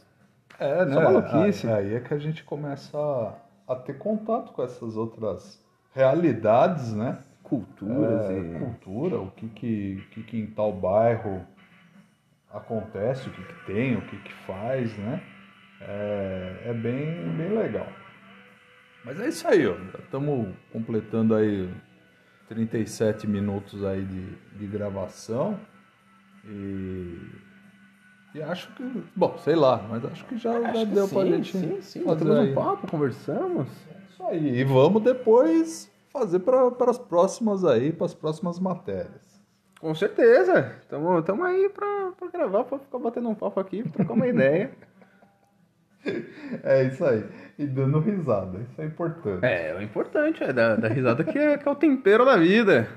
é, 0.57 0.85
né? 0.85 0.93
Só 0.93 1.01
maluquice. 1.01 1.67
Aí 1.67 1.95
é 1.95 1.99
que 1.99 2.13
a 2.13 2.17
gente 2.17 2.45
começa 2.45 2.97
a, 2.97 3.73
a 3.73 3.75
ter 3.75 3.97
contato 3.97 4.53
com 4.53 4.63
essas 4.63 4.95
outras 4.95 5.61
realidades, 5.93 6.93
né? 6.93 7.17
Culturas 7.51 8.29
é, 8.29 8.39
e... 8.39 8.59
Cultura, 8.59 9.19
o 9.19 9.29
que 9.31 9.49
que, 9.49 10.03
que 10.11 10.23
que 10.23 10.39
em 10.39 10.47
tal 10.47 10.71
bairro 10.71 11.45
acontece, 12.49 13.27
o 13.27 13.31
que 13.33 13.43
que 13.43 13.65
tem, 13.65 13.97
o 13.97 14.01
que 14.03 14.15
que 14.19 14.33
faz, 14.47 14.97
né? 14.97 15.21
É, 15.81 16.61
é 16.67 16.73
bem, 16.73 17.29
bem 17.35 17.49
legal. 17.49 17.87
Mas 19.03 19.19
é 19.19 19.27
isso 19.27 19.45
aí, 19.49 19.67
ó. 19.67 19.75
Estamos 19.99 20.55
completando 20.71 21.35
aí 21.35 21.69
37 22.47 23.27
minutos 23.27 23.83
aí 23.83 24.05
de, 24.05 24.35
de 24.57 24.67
gravação. 24.67 25.59
E, 26.45 27.17
e 28.33 28.41
acho 28.41 28.73
que. 28.75 29.03
Bom, 29.13 29.37
sei 29.39 29.55
lá, 29.57 29.85
mas 29.89 30.05
acho 30.05 30.23
que 30.23 30.37
já, 30.37 30.57
Acho 30.57 30.79
já 30.79 30.85
que 30.85 30.93
deu 30.93 31.05
sim, 31.05 31.15
pra 31.15 31.25
gente. 31.25 31.57
Sim, 31.57 31.81
sim. 31.81 32.03
fazer 32.05 32.31
um 32.31 32.53
papo, 32.53 32.87
conversamos. 32.87 33.67
Isso 34.09 34.23
aí. 34.23 34.59
E 34.59 34.63
vamos 34.63 35.03
depois 35.03 35.90
fazer 36.11 36.39
para 36.39 36.89
as 36.89 36.97
próximas 36.97 37.63
aí, 37.63 37.91
para 37.91 38.05
as 38.05 38.13
próximas 38.13 38.59
matérias. 38.59 39.41
Com 39.79 39.95
certeza. 39.95 40.75
Tamo, 40.89 41.21
tamo 41.23 41.43
aí 41.43 41.69
pra, 41.69 42.11
pra 42.17 42.27
gravar, 42.27 42.63
pra 42.65 42.79
ficar 42.79 42.99
batendo 42.99 43.29
um 43.29 43.35
papo 43.35 43.59
aqui, 43.59 43.83
trocar 43.89 44.13
uma 44.13 44.27
ideia. 44.27 44.71
É 46.63 46.85
isso 46.85 47.05
aí. 47.05 47.23
E 47.59 47.67
dando 47.67 47.99
risada, 47.99 48.57
isso 48.59 48.81
é 48.81 48.85
importante. 48.85 49.45
É, 49.45 49.75
o 49.75 49.83
importante 49.83 50.43
é 50.43 50.51
dar, 50.51 50.75
dar 50.75 50.87
risada 50.87 51.23
que 51.23 51.37
é, 51.37 51.59
que 51.59 51.69
é 51.69 51.71
o 51.71 51.75
tempero 51.75 52.25
da 52.25 52.37
vida. 52.37 52.89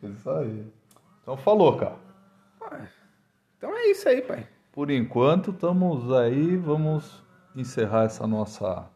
Isso 0.00 0.30
aí. 0.30 0.64
Então 1.20 1.36
falou, 1.36 1.76
cara. 1.76 1.96
Então 3.58 3.76
é 3.76 3.90
isso 3.90 4.08
aí, 4.08 4.22
pai. 4.22 4.46
Por 4.70 4.92
enquanto, 4.92 5.50
estamos 5.50 6.12
aí, 6.12 6.56
vamos 6.56 7.22
encerrar 7.56 8.04
essa 8.04 8.28
nossa 8.28 8.88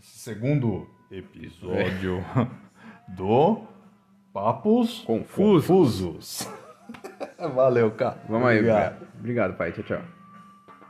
esse 0.00 0.18
segundo 0.18 0.88
episódio 1.10 2.24
do 3.16 3.62
Papos 4.32 5.00
Confusos. 5.06 5.66
Confusos. 5.66 6.48
Valeu, 7.54 7.90
cara. 7.92 8.16
Vamos 8.28 8.48
aí, 8.48 8.58
Obrigado. 8.58 8.86
obrigado. 8.94 9.08
Obrigado, 9.18 9.56
pai. 9.56 9.72
Tchau, 9.72 9.84
tchau. 9.84 10.19